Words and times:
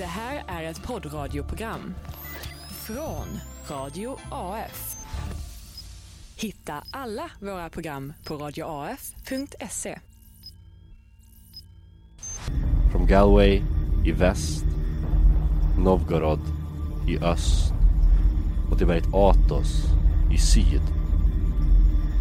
Det 0.00 0.06
här 0.06 0.42
är 0.46 0.62
ett 0.62 0.82
poddradioprogram 0.82 1.94
från 2.70 3.26
Radio 3.68 4.18
AF. 4.30 4.96
Hitta 6.36 6.74
alla 6.90 7.30
våra 7.40 7.68
program 7.68 8.12
på 8.24 8.36
radioaf.se. 8.36 9.98
Från 12.92 13.06
Galway 13.06 13.62
i 14.04 14.12
väst, 14.12 14.64
Novgorod 15.78 16.40
i 17.08 17.18
öst 17.18 17.72
och 18.70 18.78
till 18.78 18.86
berget 18.86 19.14
Athos 19.14 19.84
i 20.34 20.38
syd. 20.38 20.82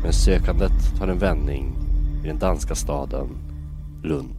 Men 0.04 0.14
sökandet 0.14 0.98
tar 0.98 1.07
en 1.07 1.20
vändning 1.20 1.75
i 2.23 2.27
den 2.27 2.39
danska 2.39 2.75
staden 2.75 3.27
Lund. 4.04 4.38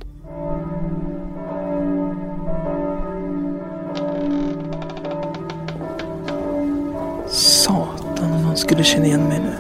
Skulle 8.61 8.85
känna 8.85 9.07
igen 9.07 9.29
mig 9.29 9.39
nu. 9.41 9.53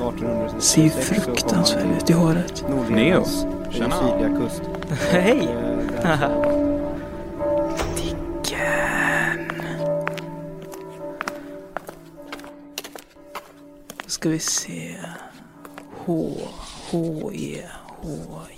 Ser 0.60 0.82
ju 0.82 0.90
fruktansvärd 0.90 1.96
ut 1.96 2.10
i 2.10 2.12
håret. 2.12 2.64
Neo. 2.90 3.24
Tjena. 3.70 3.96
Hej! 5.10 5.48
Dicken. 7.96 9.62
Då 14.04 14.08
ska 14.10 14.28
vi 14.28 14.38
se. 14.38 14.96
H, 16.06 16.36
H, 16.90 17.30
E, 17.34 17.62
H, 17.86 18.08
J. 18.48 18.56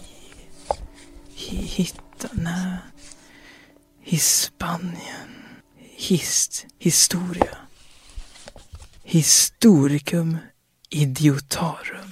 Hi- 1.37 1.67
Hitta, 1.67 2.29
nej. 2.33 2.77
Hispanien. 4.01 5.29
Hist, 5.97 6.67
historia. 6.79 7.57
Historicum 9.05 10.39
idiotarum. 10.91 12.11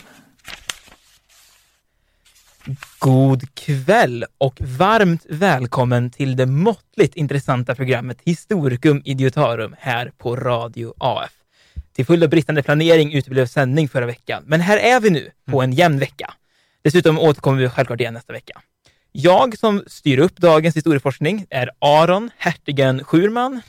God 2.99 3.55
kväll 3.55 4.25
och 4.39 4.61
varmt 4.61 5.27
välkommen 5.29 6.11
till 6.11 6.37
det 6.37 6.47
måttligt 6.47 7.17
intressanta 7.17 7.75
programmet 7.75 8.19
Historicum 8.25 9.03
Idiotarum 9.05 9.75
här 9.79 10.13
på 10.19 10.37
Radio 10.37 10.95
AF. 10.99 11.33
Till 11.93 12.07
följd 12.07 12.25
av 12.25 12.31
bristande 12.31 12.63
planering 12.63 13.13
uteblev 13.13 13.47
sändning 13.47 13.89
förra 13.89 14.07
veckan, 14.07 14.43
men 14.47 14.61
här 14.61 14.79
är 14.79 15.01
vi 15.01 15.11
nu 15.11 15.31
på 15.47 15.63
en 15.63 15.73
jämn 15.73 15.99
vecka. 15.99 16.35
Dessutom 16.83 17.19
återkommer 17.19 17.59
vi 17.59 17.69
självklart 17.69 18.01
igen 18.01 18.15
nästa 18.15 18.33
vecka. 18.33 18.61
Jag 19.13 19.59
som 19.59 19.85
styr 19.87 20.19
upp 20.19 20.37
dagens 20.37 20.77
historieforskning 20.77 21.47
är 21.51 21.71
Aron 21.79 22.31
Hertigen 22.37 23.05
Schurman. 23.05 23.61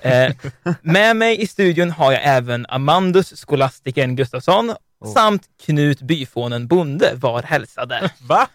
Eh, 0.00 0.34
med 0.82 1.16
mig 1.16 1.42
i 1.42 1.46
studion 1.46 1.90
har 1.90 2.12
jag 2.12 2.20
även 2.24 2.66
Amandus 2.68 3.36
Skolastikern 3.36 4.16
Gustafsson 4.16 4.74
samt 5.14 5.42
Knut 5.64 6.02
Byfånen 6.02 6.66
Bonde 6.66 7.12
var 7.14 7.42
hälsade. 7.42 8.10
Va? 8.28 8.48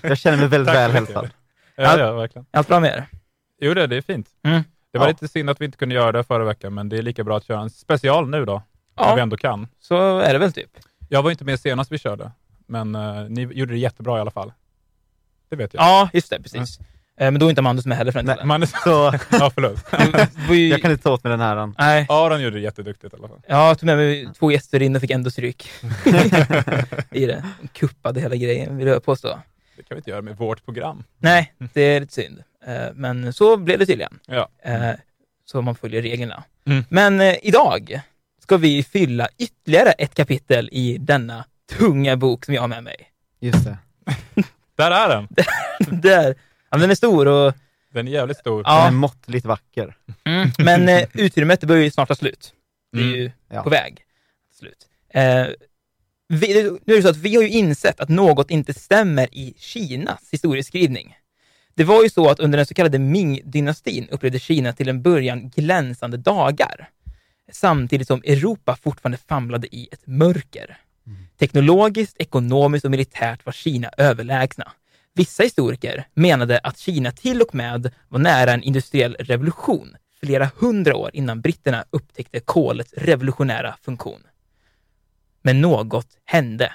Jag 0.00 0.18
känner 0.18 0.38
mig 0.38 0.48
väldigt 0.48 0.74
väl 0.74 0.90
hälsad. 0.90 1.30
Ja, 1.76 1.98
ja, 1.98 2.12
verkligen. 2.12 2.46
Allt 2.50 2.68
bra 2.68 2.80
med 2.80 2.90
er? 2.92 3.06
Jo, 3.60 3.74
det, 3.74 3.86
det 3.86 3.96
är 3.96 4.02
fint. 4.02 4.28
Mm. 4.44 4.62
Det 4.92 4.98
var 4.98 5.06
Ja. 5.06 5.10
lite 5.10 5.28
synd 5.28 5.50
att 5.50 5.60
vi 5.60 5.64
inte 5.64 5.78
kunde 5.78 5.94
göra 5.94 6.12
det 6.12 6.24
förra 6.24 6.44
veckan, 6.44 6.74
men 6.74 6.88
det 6.88 6.98
är 6.98 7.02
lika 7.02 7.24
bra 7.24 7.36
att 7.36 7.44
köra 7.46 7.60
en 7.60 7.70
special 7.70 8.28
nu 8.28 8.44
då, 8.44 8.62
Ja. 8.96 9.06
när 9.08 9.14
vi 9.14 9.20
ändå 9.20 9.36
kan. 9.36 9.68
Så 9.80 10.18
är 10.18 10.32
det 10.32 10.38
väl 10.38 10.52
typ. 10.52 10.70
Jag 11.08 11.22
var 11.22 11.30
inte 11.30 11.44
med 11.44 11.60
senast 11.60 11.92
vi 11.92 11.98
körde, 11.98 12.30
men 12.66 12.94
eh, 12.94 13.24
ni 13.28 13.42
gjorde 13.42 13.72
det 13.72 13.78
jättebra 13.78 14.18
i 14.18 14.20
alla 14.20 14.30
fall. 14.30 14.52
Det 15.48 15.56
vet 15.56 15.74
jag. 15.74 15.82
Ja, 15.82 16.08
just 16.12 16.30
det, 16.30 16.42
precis. 16.42 16.78
Eh, 16.80 16.86
Men 17.18 17.38
då 17.38 17.46
är 17.46 17.50
inte 17.50 17.60
Amandus 17.60 17.86
med 17.86 17.96
heller 17.98 18.12
för 18.12 18.22
den 18.22 18.36
Nej. 18.36 18.46
Man, 18.46 18.66
Så 18.84 19.14
ja, 19.30 19.50
förlåt. 19.54 19.84
Jag 20.70 20.82
kan 20.82 20.90
inte 20.90 21.02
ta 21.02 21.12
åt 21.12 21.24
mig 21.24 21.30
den 21.30 21.40
äran. 21.40 21.74
Nej, 21.78 22.06
Aron 22.08 22.42
gjorde 22.42 22.56
det 22.56 22.62
jätteduktigt 22.62 23.14
i 23.14 23.16
alla 23.16 23.28
fall. 23.28 23.40
jag 23.46 23.78
tog 23.78 23.86
med 23.86 23.96
mig 23.96 24.28
två 24.38 24.50
gäster 24.52 24.82
in 24.82 24.94
och 24.96 25.00
fick 25.00 25.10
ändå 25.10 25.30
stryk. 25.30 25.70
I 27.10 27.26
det. 27.26 27.44
De 27.60 27.68
kuppade 27.68 28.20
hela 28.20 28.36
grejen, 28.36 28.76
vill 28.76 28.86
jag 28.86 29.04
påstå. 29.04 29.38
Det 29.76 29.82
kan 29.82 29.94
vi 29.94 29.96
inte 29.98 30.10
göra 30.10 30.22
med 30.22 30.36
vårt 30.36 30.64
program. 30.64 31.04
Nej, 31.18 31.54
det 31.58 31.80
är 31.82 32.00
lite 32.00 32.12
synd. 32.14 32.42
Eh, 32.66 32.74
Men 32.94 33.32
så 33.32 33.56
blev 33.56 33.78
det 33.78 33.86
tydligen. 33.86 34.18
Ja. 34.26 34.48
Eh, 34.64 34.90
Så 35.44 35.62
man 35.62 35.74
följer 35.74 36.02
reglerna. 36.02 36.44
Mm. 36.66 36.84
Men 36.88 37.20
eh, 37.20 37.34
idag 37.42 38.00
ska 38.42 38.56
vi 38.56 38.82
fylla 38.82 39.28
ytterligare 39.38 39.90
ett 39.90 40.14
kapitel 40.14 40.68
i 40.72 40.96
denna 41.00 41.44
tunga 41.78 42.16
bok 42.16 42.44
som 42.44 42.54
jag 42.54 42.60
har 42.62 42.68
med 42.68 42.84
mig. 42.84 42.96
Just 43.40 43.64
det. 43.64 43.78
Där 44.76 44.90
är 44.90 45.08
den! 45.08 45.28
Där. 46.00 46.34
Ja, 46.74 46.78
den 46.80 46.90
är 46.90 46.94
stor 46.94 47.28
och 47.28 47.54
Den 47.92 48.08
är 48.08 48.12
jävligt 48.12 48.36
stor. 48.38 48.56
Den 48.62 48.72
Ja. 48.72 48.86
är 48.86 48.90
måttligt 48.90 49.46
vacker. 49.46 49.96
Mm, 50.24 50.48
men 50.58 50.88
eh, 50.88 51.08
utrymmet 51.14 51.64
börjar 51.64 51.82
ju 51.84 51.90
snart 51.90 52.08
ta 52.08 52.14
slut. 52.14 52.52
Det 52.92 52.98
är 52.98 53.02
Mm. 53.04 53.14
ju 53.16 53.30
Ja. 53.50 53.62
på 53.62 53.70
väg. 53.70 53.98
Slut. 54.58 54.86
Eh, 55.08 55.46
vi, 56.28 56.62
nu 56.84 56.92
är 56.92 56.96
det 56.96 57.02
så 57.02 57.08
att 57.08 57.16
vi 57.16 57.34
har 57.36 57.42
ju 57.42 57.48
insett 57.48 58.00
att 58.00 58.08
något 58.08 58.50
inte 58.50 58.74
stämmer 58.74 59.28
i 59.32 59.54
Kinas 59.58 60.28
historieskrivning. 60.32 61.16
Det 61.74 61.84
var 61.84 62.02
ju 62.02 62.10
så 62.10 62.30
att 62.30 62.40
under 62.40 62.56
den 62.56 62.66
så 62.66 62.74
kallade 62.74 62.98
Ming-dynastin 62.98 64.08
upplevde 64.10 64.38
Kina 64.38 64.72
till 64.72 64.88
en 64.88 65.02
början 65.02 65.48
glänsande 65.48 66.16
dagar, 66.16 66.88
samtidigt 67.52 68.06
som 68.08 68.22
Europa 68.24 68.76
fortfarande 68.82 69.18
famlade 69.28 69.76
i 69.76 69.88
ett 69.92 70.06
mörker. 70.06 70.76
Teknologiskt, 71.38 72.16
ekonomiskt 72.18 72.84
och 72.84 72.90
militärt 72.90 73.46
var 73.46 73.52
Kina 73.52 73.90
överlägsna. 73.98 74.72
Vissa 75.16 75.42
historiker 75.42 76.08
menade 76.14 76.58
att 76.58 76.78
Kina 76.78 77.12
till 77.12 77.42
och 77.42 77.54
med 77.54 77.94
var 78.08 78.18
nära 78.18 78.52
en 78.52 78.62
industriell 78.62 79.16
revolution 79.18 79.96
flera 80.20 80.50
hundra 80.56 80.96
år 80.96 81.10
innan 81.12 81.40
britterna 81.40 81.84
upptäckte 81.90 82.40
kolets 82.40 82.92
revolutionära 82.96 83.76
funktion. 83.82 84.22
Men 85.42 85.60
något 85.60 86.08
hände. 86.24 86.72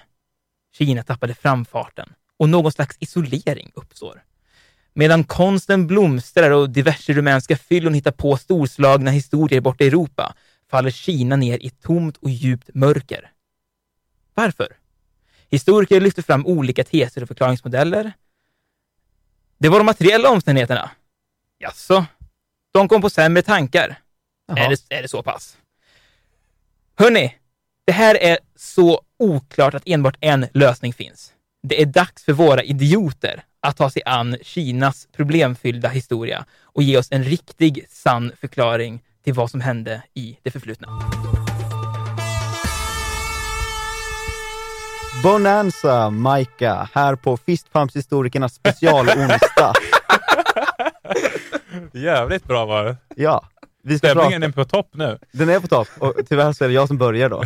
Kina 0.77 1.03
tappade 1.03 1.33
framfarten 1.33 2.13
och 2.37 2.49
någon 2.49 2.71
slags 2.71 2.97
isolering 2.99 3.71
uppstår. 3.75 4.23
Medan 4.93 5.23
konsten 5.23 5.87
blomstrar 5.87 6.51
och 6.51 6.69
diverse 6.69 7.13
rumänska 7.13 7.57
fyllon 7.57 7.93
hittar 7.93 8.11
på 8.11 8.37
storslagna 8.37 9.11
historier 9.11 9.61
borta 9.61 9.83
i 9.83 9.87
Europa 9.87 10.35
faller 10.71 10.91
Kina 10.91 11.35
ner 11.35 11.57
i 11.57 11.67
ett 11.67 11.81
tomt 11.81 12.17
och 12.17 12.29
djupt 12.29 12.69
mörker. 12.73 13.31
Varför? 14.33 14.67
Historiker 15.49 16.01
lyfter 16.01 16.21
fram 16.21 16.45
olika 16.45 16.83
teser 16.83 17.21
och 17.21 17.27
förklaringsmodeller. 17.27 18.13
Det 19.59 19.69
var 19.69 19.77
de 19.77 19.85
materiella 19.85 20.29
omständigheterna. 20.29 20.91
Jaså? 21.57 22.05
De 22.71 22.87
kom 22.87 23.01
på 23.01 23.09
sämre 23.09 23.41
tankar. 23.41 23.95
Jaha. 24.47 24.59
Är 24.59 24.69
det, 24.69 24.95
är 24.97 25.01
det 25.01 25.07
så 25.07 25.23
pass? 25.23 25.57
Hörni, 26.97 27.35
det 27.85 27.91
här 27.91 28.15
är 28.15 28.37
så 28.55 29.01
oklart 29.19 29.73
att 29.73 29.83
enbart 29.85 30.17
en 30.19 30.47
lösning 30.53 30.93
finns. 30.93 31.33
Det 31.63 31.81
är 31.81 31.85
dags 31.85 32.23
för 32.23 32.33
våra 32.33 32.63
idioter 32.63 33.43
att 33.61 33.77
ta 33.77 33.89
sig 33.89 34.01
an 34.05 34.37
Kinas 34.41 35.07
problemfyllda 35.11 35.89
historia 35.89 36.45
och 36.61 36.83
ge 36.83 36.97
oss 36.97 37.07
en 37.11 37.23
riktig, 37.23 37.85
sann 37.89 38.31
förklaring 38.41 39.03
till 39.23 39.33
vad 39.33 39.51
som 39.51 39.61
hände 39.61 40.03
i 40.13 40.37
det 40.43 40.51
förflutna. 40.51 40.87
Bonanza, 45.23 46.09
Maika, 46.09 46.89
här 46.93 47.15
på 47.15 47.37
Fistpumpshistorikernas 47.37 48.53
specialonsdag. 48.53 49.73
Jävligt 51.93 52.43
bra 52.43 52.65
var 52.65 52.83
det. 52.83 52.97
Ja, 53.15 53.43
vi 53.83 53.97
ska 53.97 54.07
Stämningen 54.07 54.41
prata. 54.41 54.61
är 54.61 54.63
på 54.65 54.69
topp 54.69 54.89
nu. 54.93 55.17
Den 55.31 55.49
är 55.49 55.59
på 55.59 55.67
topp 55.67 55.87
och 55.99 56.13
tyvärr 56.29 56.53
så 56.53 56.63
är 56.63 56.67
det 56.67 56.73
jag 56.73 56.87
som 56.87 56.97
börjar 56.97 57.29
då. 57.29 57.43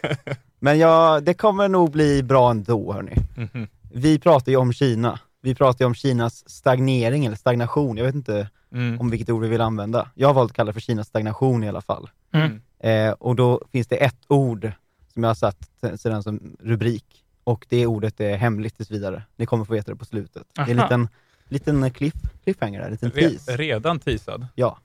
Men 0.60 0.78
ja, 0.78 1.20
det 1.22 1.34
kommer 1.34 1.68
nog 1.68 1.90
bli 1.90 2.22
bra 2.22 2.50
ändå 2.50 2.92
hörni. 2.92 3.14
Mhm. 3.36 3.68
Vi 3.92 4.18
pratar 4.18 4.52
ju 4.52 4.58
om 4.58 4.72
Kina. 4.72 5.18
Vi 5.42 5.54
pratar 5.54 5.84
ju 5.84 5.86
om 5.86 5.94
Kinas 5.94 6.50
stagnering 6.50 7.26
eller 7.26 7.36
stagnation. 7.36 7.96
Jag 7.96 8.04
vet 8.04 8.14
inte 8.14 8.48
Mm. 8.74 9.00
om 9.00 9.10
vilket 9.10 9.30
ord 9.30 9.42
vi 9.42 9.48
vill 9.48 9.60
använda. 9.60 10.10
Jag 10.14 10.28
har 10.28 10.34
valt 10.34 10.50
att 10.50 10.56
kalla 10.56 10.66
det 10.66 10.72
för 10.72 10.80
Kinas 10.80 11.06
stagnation 11.08 11.64
i 11.64 11.68
alla 11.68 11.80
fall. 11.80 12.10
Mm. 12.34 12.60
Eh, 12.80 13.12
och 13.12 13.36
då 13.36 13.60
finns 13.72 13.86
det 13.86 13.96
ett 13.96 14.16
ord 14.28 14.72
som 15.12 15.22
jag 15.22 15.30
har 15.30 15.34
satt 15.34 15.58
t- 15.82 15.98
sedan 15.98 16.22
som 16.22 16.56
rubrik 16.62 17.04
och 17.44 17.66
det 17.68 17.86
ordet 17.86 18.20
är 18.20 18.36
hemligt 18.36 18.76
tills 18.76 18.90
vidare. 18.90 19.22
Ni 19.36 19.46
kommer 19.46 19.64
få 19.64 19.72
veta 19.72 19.90
det 19.90 19.96
på 19.96 20.04
slutet. 20.04 20.42
Det 20.54 20.60
är 20.60 20.68
en 20.68 20.78
Aha. 20.78 20.84
liten, 20.84 21.08
liten 21.48 21.90
cliff, 21.90 22.14
cliffhanger 22.44 22.78
där, 22.78 22.86
en 22.86 22.92
liten 22.92 23.10
tease. 23.10 23.56
redan 23.56 23.98
teasad. 23.98 24.46
Ja. 24.54 24.78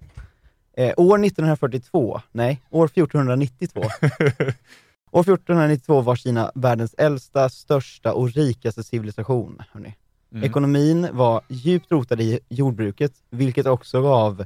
Eh, 0.73 0.93
år 0.97 1.25
1942, 1.25 2.21
nej, 2.31 2.61
år 2.69 2.85
1492. 2.85 3.81
år 5.11 5.21
1492 5.21 6.01
var 6.01 6.15
Kina 6.15 6.51
världens 6.55 6.95
äldsta, 6.97 7.49
största 7.49 8.13
och 8.13 8.31
rikaste 8.31 8.83
civilisation. 8.83 9.61
Mm. 10.31 10.43
Ekonomin 10.43 11.07
var 11.11 11.41
djupt 11.47 11.91
rotad 11.91 12.21
i 12.21 12.39
jordbruket, 12.49 13.11
vilket 13.29 13.65
också 13.65 14.01
gav 14.01 14.41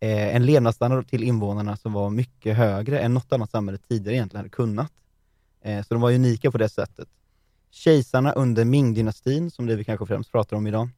eh, 0.00 0.36
en 0.36 0.46
levnadsstandard 0.46 1.08
till 1.08 1.22
invånarna 1.22 1.76
som 1.76 1.92
var 1.92 2.10
mycket 2.10 2.56
högre 2.56 3.00
än 3.00 3.14
något 3.14 3.32
annat 3.32 3.50
samhälle 3.50 3.78
tidigare 3.88 4.16
egentligen 4.16 4.40
hade 4.40 4.48
kunnat. 4.48 4.92
Eh, 5.62 5.82
så 5.82 5.94
de 5.94 6.00
var 6.00 6.12
unika 6.12 6.50
på 6.50 6.58
det 6.58 6.68
sättet. 6.68 7.08
Kejsarna 7.70 8.32
under 8.32 8.64
Ming-dynastin, 8.64 9.50
som 9.50 9.66
det 9.66 9.76
vi 9.76 9.84
kanske 9.84 10.06
främst 10.06 10.32
pratar 10.32 10.56
om 10.56 10.66
idag, 10.66 10.88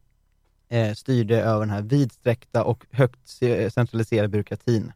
eh, 0.69 0.93
styrde 0.93 1.41
över 1.41 1.59
den 1.59 1.69
här 1.69 1.81
vidsträckta 1.81 2.63
och 2.63 2.85
högt 2.91 3.27
centraliserade 3.73 4.27
byråkratin. 4.27 4.91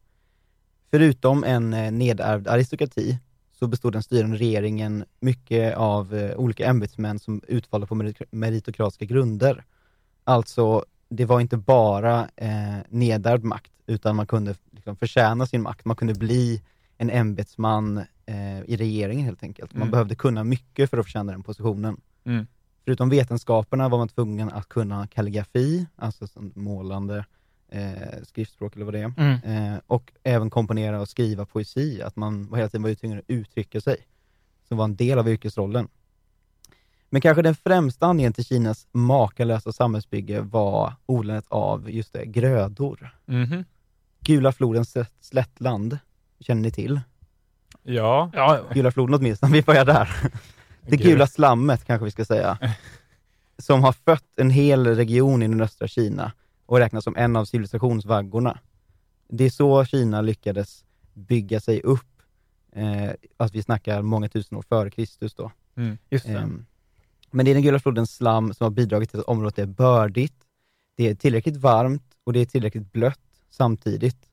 Förutom 0.92 1.44
en 1.44 1.74
eh, 1.74 1.92
nedärvd 1.92 2.48
aristokrati 2.48 3.20
så 3.52 3.68
bestod 3.68 3.94
den 3.94 4.04
styrande 4.04 4.38
regeringen 4.38 5.06
mycket 5.20 5.78
av 5.78 6.16
eh, 6.16 6.36
olika 6.36 6.66
ämbetsmän 6.66 7.20
som 7.20 7.42
utvalda 7.48 7.88
på 7.88 7.96
merit- 7.96 8.28
meritokratiska 8.32 9.06
grunder. 9.06 9.64
Alltså, 10.24 10.86
det 11.10 11.26
var 11.26 11.40
inte 11.40 11.58
bara 11.58 12.30
eh, 12.36 12.78
nedärvd 12.90 13.44
makt, 13.44 13.72
utan 13.88 14.16
man 14.16 14.28
kunde 14.28 14.56
liksom, 14.72 14.96
förtjäna 14.96 15.46
sin 15.46 15.62
makt. 15.62 15.86
Man 15.86 15.96
kunde 15.96 16.14
bli 16.14 16.62
en 16.98 17.10
ämbetsman 17.10 18.02
eh, 18.26 18.60
i 18.62 18.76
regeringen 18.78 19.26
helt 19.26 19.44
enkelt. 19.44 19.74
Man 19.74 19.82
Mm. 19.82 19.92
behövde 19.92 20.16
kunna 20.16 20.44
mycket 20.44 20.90
för 20.90 20.98
att 20.98 21.06
förtjäna 21.06 21.32
den 21.32 21.44
positionen. 21.44 22.02
Mm. 22.24 22.48
Förutom 22.86 23.10
vetenskaperna 23.10 23.90
var 23.90 23.98
man 23.98 24.08
tvungen 24.08 24.50
att 24.50 24.70
kunna 24.70 25.08
kalligrafi, 25.08 25.86
alltså 25.96 26.28
målande, 26.56 27.26
eh, 27.70 27.92
skriftspråk 28.24 28.76
eller 28.76 28.86
vad 28.86 28.94
det 28.94 29.00
är. 29.00 29.14
Mm. 29.18 29.74
Eh, 29.74 29.80
och 29.88 30.12
även 30.24 30.50
komponera 30.50 31.02
och 31.02 31.10
skriva 31.10 31.46
poesi, 31.46 32.02
att 32.02 32.16
man 32.16 32.48
var 32.50 32.58
hela 32.58 32.70
tiden 32.70 32.84
var 32.84 32.94
tvungen 32.94 33.18
att 33.20 33.26
uttrycka 33.28 33.82
sig, 33.82 33.98
som 34.68 34.78
var 34.78 34.86
en 34.86 34.96
del 34.96 35.20
av 35.20 35.30
yrkesrollen. 35.30 35.88
Men 37.10 37.22
kanske 37.22 37.42
den 37.42 37.56
främsta 37.56 38.06
anledningen 38.06 38.34
till 38.34 38.46
Kinas 38.46 38.88
makalösa 38.92 39.72
samhällsbygge 39.72 40.42
var 40.42 40.94
odlandet 41.06 41.46
av, 41.48 41.92
just 41.92 42.14
det, 42.14 42.26
grödor. 42.26 43.16
Mhm. 43.26 43.64
Gula 44.20 44.52
flodens 44.52 44.92
slätt- 44.92 45.12
slättland, 45.20 45.98
känner 46.40 46.62
ni 46.62 46.72
till? 46.72 47.02
Ja. 47.84 48.30
Ja, 48.34 48.60
Gula 48.74 48.92
floden 48.92 49.16
åtminstone, 49.16 49.54
vi 49.54 49.62
börjar 49.62 49.86
där. 49.86 50.10
Det 50.88 50.98
gula 50.98 51.28
slammet 51.28 51.86
kanske 51.86 52.06
vi 52.06 52.12
ska 52.12 52.26
säga. 52.26 52.58
Som 53.58 53.84
har 53.84 53.92
fött 53.92 54.40
en 54.40 54.50
hel 54.50 54.88
region 54.88 55.44
i 55.44 55.48
nordöstra 55.48 55.88
Kina 55.88 56.32
och 56.66 56.78
räknas 56.78 57.04
som 57.04 57.16
en 57.16 57.36
av 57.36 57.46
civilisationsvaggorna. 57.46 58.60
Det 59.30 59.44
är 59.44 59.50
så 59.50 59.86
Kina 59.86 60.22
lyckades 60.22 60.86
bygga 61.14 61.60
sig 61.60 61.82
upp, 61.82 62.22
eh, 62.72 63.12
att 63.38 63.56
vi 63.56 63.64
snackar 63.64 64.02
många 64.02 64.30
tusen 64.30 64.58
år 64.58 64.62
före 64.62 64.90
Kristus 64.90 65.34
då. 65.34 65.52
Mm. 65.76 65.98
just 66.10 66.26
det. 66.26 66.34
Ehm, 66.34 66.66
men 67.32 67.46
det 67.46 67.52
är 67.52 67.54
den 67.54 67.64
gula 67.64 67.80
flodens 67.80 68.16
slam 68.16 68.54
som 68.54 68.66
har 68.66 68.72
bidragit 68.72 69.10
till 69.10 69.20
att 69.20 69.26
området 69.26 69.60
är 69.60 69.66
bördigt, 69.66 70.36
det 70.96 71.10
är 71.10 71.16
tillräckligt 71.16 71.58
varmt 71.58 72.04
och 72.24 72.34
det 72.34 72.40
är 72.40 72.46
tillräckligt 72.46 72.92
blött 72.92 73.20
samtidigt 73.50 74.30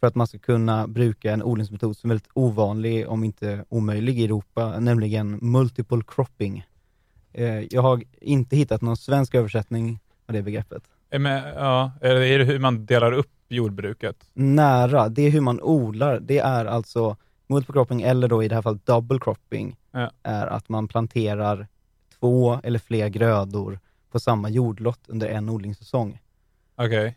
för 0.00 0.06
att 0.06 0.14
man 0.14 0.26
ska 0.26 0.38
kunna 0.38 0.86
bruka 0.88 1.32
en 1.32 1.42
odlingsmetod 1.42 1.96
som 1.96 2.10
är 2.10 2.14
väldigt 2.14 2.30
ovanlig, 2.34 3.08
om 3.08 3.24
inte 3.24 3.64
omöjlig 3.68 4.20
i 4.20 4.24
Europa, 4.24 4.80
nämligen 4.80 5.38
multiple 5.42 6.02
cropping. 6.06 6.66
Eh, 7.32 7.60
jag 7.60 7.82
har 7.82 8.02
inte 8.20 8.56
hittat 8.56 8.82
någon 8.82 8.96
svensk 8.96 9.34
översättning 9.34 9.98
av 10.26 10.32
det 10.34 10.42
begreppet. 10.42 10.82
Men, 11.10 11.42
ja, 11.54 11.92
är 12.00 12.38
det, 12.38 12.44
hur 12.44 12.58
man 12.58 12.86
delar 12.86 13.12
upp 13.12 13.30
jordbruket? 13.48 14.16
Nära, 14.34 15.08
det 15.08 15.22
är 15.22 15.30
hur 15.30 15.40
man 15.40 15.60
odlar. 15.60 16.20
Det 16.20 16.38
är 16.38 16.64
alltså 16.64 17.16
multiple 17.46 17.72
cropping, 17.72 18.02
eller 18.02 18.28
då 18.28 18.42
i 18.42 18.48
det 18.48 18.54
här 18.54 18.62
fallet 18.62 18.86
double 18.86 19.18
cropping, 19.20 19.76
Ja. 19.90 20.10
är 20.22 20.46
att 20.46 20.68
man 20.68 20.88
planterar 20.88 21.66
två 22.20 22.60
eller 22.62 22.78
fler 22.78 23.08
grödor 23.08 23.78
på 24.10 24.20
samma 24.20 24.48
jordlott 24.48 25.00
under 25.06 25.28
en 25.28 25.48
odlingssäsong. 25.48 26.20
Okej. 26.76 27.06
Eh, 27.06 27.12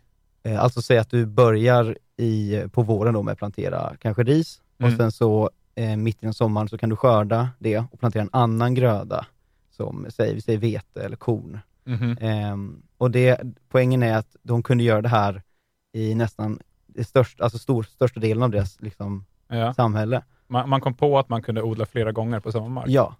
alltså 0.58 0.82
säg 0.82 0.98
att 0.98 1.10
du 1.10 1.26
börjar 1.26 1.98
i, 2.16 2.62
på 2.72 2.82
våren 2.82 3.14
då 3.14 3.22
med 3.22 3.32
att 3.32 3.38
plantera 3.38 3.92
kanske 4.00 4.22
ris 4.22 4.58
Mm. 4.78 4.92
och 4.92 4.98
sen 4.98 5.12
så 5.12 5.50
eh, 5.74 5.96
mitt 5.96 6.22
i 6.22 6.26
en 6.26 6.34
sommar 6.34 6.66
så 6.66 6.78
kan 6.78 6.90
du 6.90 6.96
skörda 6.96 7.48
det 7.58 7.78
och 7.78 8.00
plantera 8.00 8.22
en 8.22 8.28
annan 8.32 8.74
gröda 8.74 9.26
som 9.70 10.06
säg, 10.08 10.34
vi 10.34 10.40
säger 10.40 10.58
vete 10.58 11.02
eller 11.04 11.16
korn. 11.16 11.58
Mhm. 11.84 12.16
Ehm, 12.20 12.82
och 12.98 13.10
det, 13.10 13.40
poängen 13.68 14.02
är 14.02 14.16
att 14.16 14.36
de 14.42 14.62
kunde 14.62 14.84
göra 14.84 15.02
det 15.02 15.08
här 15.08 15.42
i 15.92 16.14
nästan 16.14 16.58
det 16.86 17.04
största, 17.04 17.44
alltså 17.44 17.58
stor, 17.58 17.82
största 17.82 18.20
delen 18.20 18.42
av 18.42 18.50
deras 18.50 18.80
liksom, 18.80 19.24
Ja. 19.48 19.74
samhälle. 19.74 20.22
Man, 20.46 20.68
man 20.68 20.80
kom 20.80 20.94
på 20.94 21.18
att 21.18 21.28
man 21.28 21.42
kunde 21.42 21.62
odla 21.62 21.86
flera 21.86 22.12
gånger 22.12 22.40
på 22.40 22.52
samma 22.52 22.68
mark. 22.68 22.84
Ja, 22.88 23.16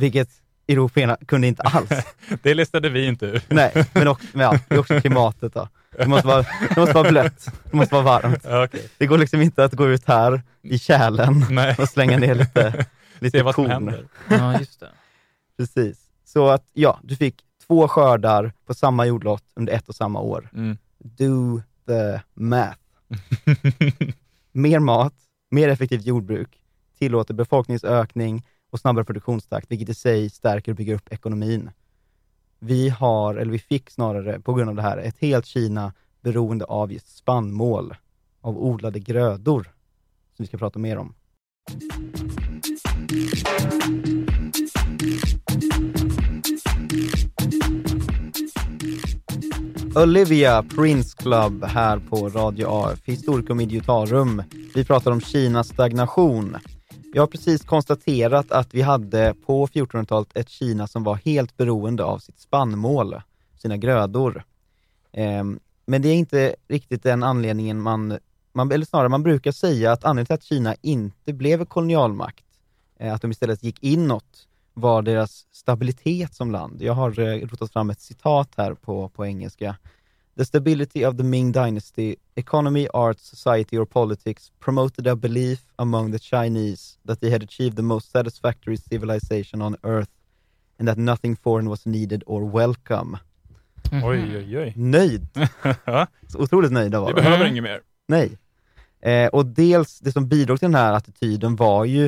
vilket 0.00 0.28
européerna 0.68 1.16
kunde 1.26 1.46
inte 1.46 1.62
alls. 1.62 1.90
Det 2.42 2.54
listade 2.54 2.88
vi 2.88 3.06
inte 3.06 3.26
ut. 3.26 3.44
Nej, 3.50 3.72
men 3.94 4.08
också, 4.08 4.26
men 4.32 4.42
ja, 4.68 4.78
också 4.78 5.00
klimatet 5.00 5.54
då. 5.54 5.68
Det 5.98 6.06
måste 6.06 6.26
vara, 6.28 6.42
det 6.68 6.76
måste 6.76 6.94
vara 6.94 7.10
blött, 7.10 7.48
det 7.70 7.76
måste 7.76 7.94
vara 7.94 8.04
varmt. 8.04 8.44
Ja, 8.44 8.64
okej. 8.64 8.88
Det 8.98 9.06
går 9.06 9.18
liksom 9.18 9.40
inte 9.42 9.64
att 9.64 9.72
gå 9.72 9.88
ut 9.88 10.04
här 10.06 10.42
i 10.62 10.78
kärlen 10.78 11.44
Nej. 11.50 11.76
och 11.78 11.88
slänga 11.88 12.18
ner 12.18 12.34
lite, 12.34 12.86
lite 13.18 13.38
Se 13.38 13.42
vad 13.42 13.54
som 13.54 13.64
korn. 13.64 13.72
händer. 13.72 14.04
Ja, 14.28 14.58
just 14.58 14.80
det. 14.80 14.88
Precis. 15.56 15.98
Så 16.24 16.48
att 16.48 16.64
ja, 16.72 16.98
du 17.02 17.16
fick 17.16 17.42
två 17.66 17.88
skördar 17.88 18.52
på 18.66 18.74
samma 18.74 19.06
jordlott 19.06 19.44
under 19.54 19.72
ett 19.72 19.88
och 19.88 19.94
samma 19.94 20.20
år. 20.20 20.48
Mm. 20.54 20.76
Do 20.98 21.60
the 21.86 22.20
math. 22.34 22.78
Mer 24.52 24.78
mat, 24.78 25.14
mer 25.50 25.68
effektivt 25.68 26.06
jordbruk, 26.06 26.48
tillåter 26.98 27.34
befolkningsökning 27.34 28.46
och 28.70 28.80
snabbare 28.80 29.04
produktionstakt, 29.04 29.70
vilket 29.70 29.88
i 29.88 29.94
sig 29.94 30.30
stärker 30.30 30.72
och 30.72 30.76
bygger 30.76 30.94
upp 30.94 31.12
ekonomin. 31.12 31.70
Vi 32.64 32.88
har, 32.88 33.34
eller 33.34 33.52
vi 33.52 33.58
fick 33.58 33.90
snarare, 33.90 34.40
på 34.40 34.54
grund 34.54 34.70
av 34.70 34.76
det 34.76 34.82
här, 34.82 34.98
ett 34.98 35.16
helt 35.18 35.46
Kina 35.46 35.92
beroende 36.20 36.64
av 36.64 36.92
just 36.92 37.16
spannmål, 37.16 37.94
av 38.40 38.58
odlade 38.58 39.00
grödor, 39.00 39.62
som 40.36 40.42
vi 40.42 40.46
ska 40.46 40.58
prata 40.58 40.78
mer 40.78 40.98
om. 40.98 41.14
Olivia 49.96 50.62
Prince 50.62 51.16
Club 51.16 51.64
här 51.64 51.98
på 51.98 52.28
Radio 52.28 52.66
AF, 52.68 52.98
Historikum 53.04 53.60
Idiotarum. 53.60 54.42
Vi 54.74 54.84
pratar 54.84 55.10
om 55.10 55.20
Kinas 55.20 55.68
stagnation. 55.68 56.56
Jag 57.14 57.22
har 57.22 57.26
precis 57.26 57.64
konstaterat 57.64 58.52
att 58.52 58.74
vi 58.74 58.82
hade 58.82 59.34
på 59.46 59.66
1400-talet 59.66 60.36
ett 60.36 60.48
Kina 60.48 60.86
som 60.86 61.04
var 61.04 61.14
helt 61.14 61.56
beroende 61.56 62.04
av 62.04 62.18
sitt 62.18 62.38
spannmål, 62.38 63.20
sina 63.56 63.76
grödor. 63.76 64.44
Ehm, 65.12 65.60
men 65.86 66.02
det 66.02 66.08
är 66.08 66.14
inte 66.14 66.56
riktigt 66.68 67.02
den 67.02 67.22
anledningen 67.22 67.80
man, 67.80 68.18
man, 68.52 68.72
eller 68.72 68.86
snarare 68.86 69.08
man 69.08 69.22
brukar 69.22 69.52
säga 69.52 69.92
att 69.92 70.04
anledningen 70.04 70.26
till 70.26 70.34
att 70.34 70.42
Kina 70.42 70.74
inte 70.82 71.32
blev 71.32 71.60
en 71.60 71.66
kolonialmakt, 71.66 72.44
eh, 72.98 73.14
att 73.14 73.22
de 73.22 73.30
istället 73.30 73.62
gick 73.62 73.82
inåt, 73.82 74.48
var 74.74 75.02
deras 75.02 75.46
stabilitet 75.52 76.34
som 76.34 76.50
land. 76.50 76.82
Jag 76.82 76.94
har 76.94 77.20
eh, 77.20 77.46
rotat 77.46 77.72
fram 77.72 77.90
ett 77.90 78.00
citat 78.00 78.48
här 78.56 78.74
på, 78.74 79.08
på 79.08 79.26
engelska. 79.26 79.76
The 80.36 80.44
stability 80.44 81.04
of 81.04 81.16
the 81.16 81.24
Ming 81.24 81.52
dynasty, 81.52 82.16
economy, 82.36 82.88
arts, 82.94 83.22
society 83.30 83.76
or 83.76 83.86
politics 83.86 84.50
promoted 84.60 85.06
a 85.06 85.14
belief 85.16 85.60
among 85.76 86.12
the 86.12 86.18
Chinese 86.18 86.98
that 87.06 87.20
they 87.20 87.30
had 87.30 87.42
achieved 87.42 87.76
the 87.76 87.82
most 87.82 88.10
satisfactory 88.10 88.76
civilization 88.76 89.62
on 89.62 89.76
earth 89.82 90.08
and 90.78 90.88
that 90.88 90.98
nothing 90.98 91.36
foreign 91.36 91.68
was 91.68 91.86
needed 91.86 92.22
or 92.26 92.44
welcome. 92.52 93.18
Mhm. 93.90 94.04
Oj, 94.04 94.36
oj, 94.36 94.58
oj. 94.58 94.72
Nöjd! 94.76 95.26
Så 96.28 96.38
otroligt 96.38 96.72
nöjda 96.72 97.00
var 97.00 97.08
Vi 97.08 97.14
behöver 97.14 97.44
inget 97.46 97.62
mer. 97.62 97.80
Nej. 98.08 98.38
Eh, 99.00 99.28
och 99.28 99.46
dels, 99.46 99.98
det 99.98 100.12
som 100.12 100.28
bidrog 100.28 100.58
till 100.58 100.66
den 100.66 100.74
här 100.80 100.92
attityden 100.92 101.56
var 101.56 101.84
ju 101.84 102.06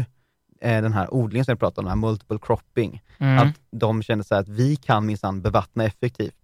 eh, 0.61 0.83
den 0.83 0.93
här 0.93 1.14
odlingen 1.14 1.45
som 1.45 1.52
jag 1.52 1.59
pratade 1.59 1.81
om, 1.81 1.85
den 1.85 2.02
här 2.02 2.09
multiple 2.09 2.38
cropping. 2.43 3.02
Mm. 3.19 3.38
Att 3.38 3.54
de 3.71 4.02
kände 4.02 4.25
så 4.25 4.35
här 4.35 4.43
att 4.43 4.49
vi 4.49 4.76
kan 4.76 5.07
minsann 5.07 5.43
bevattna 5.43 5.85
effektivt. 5.85 6.35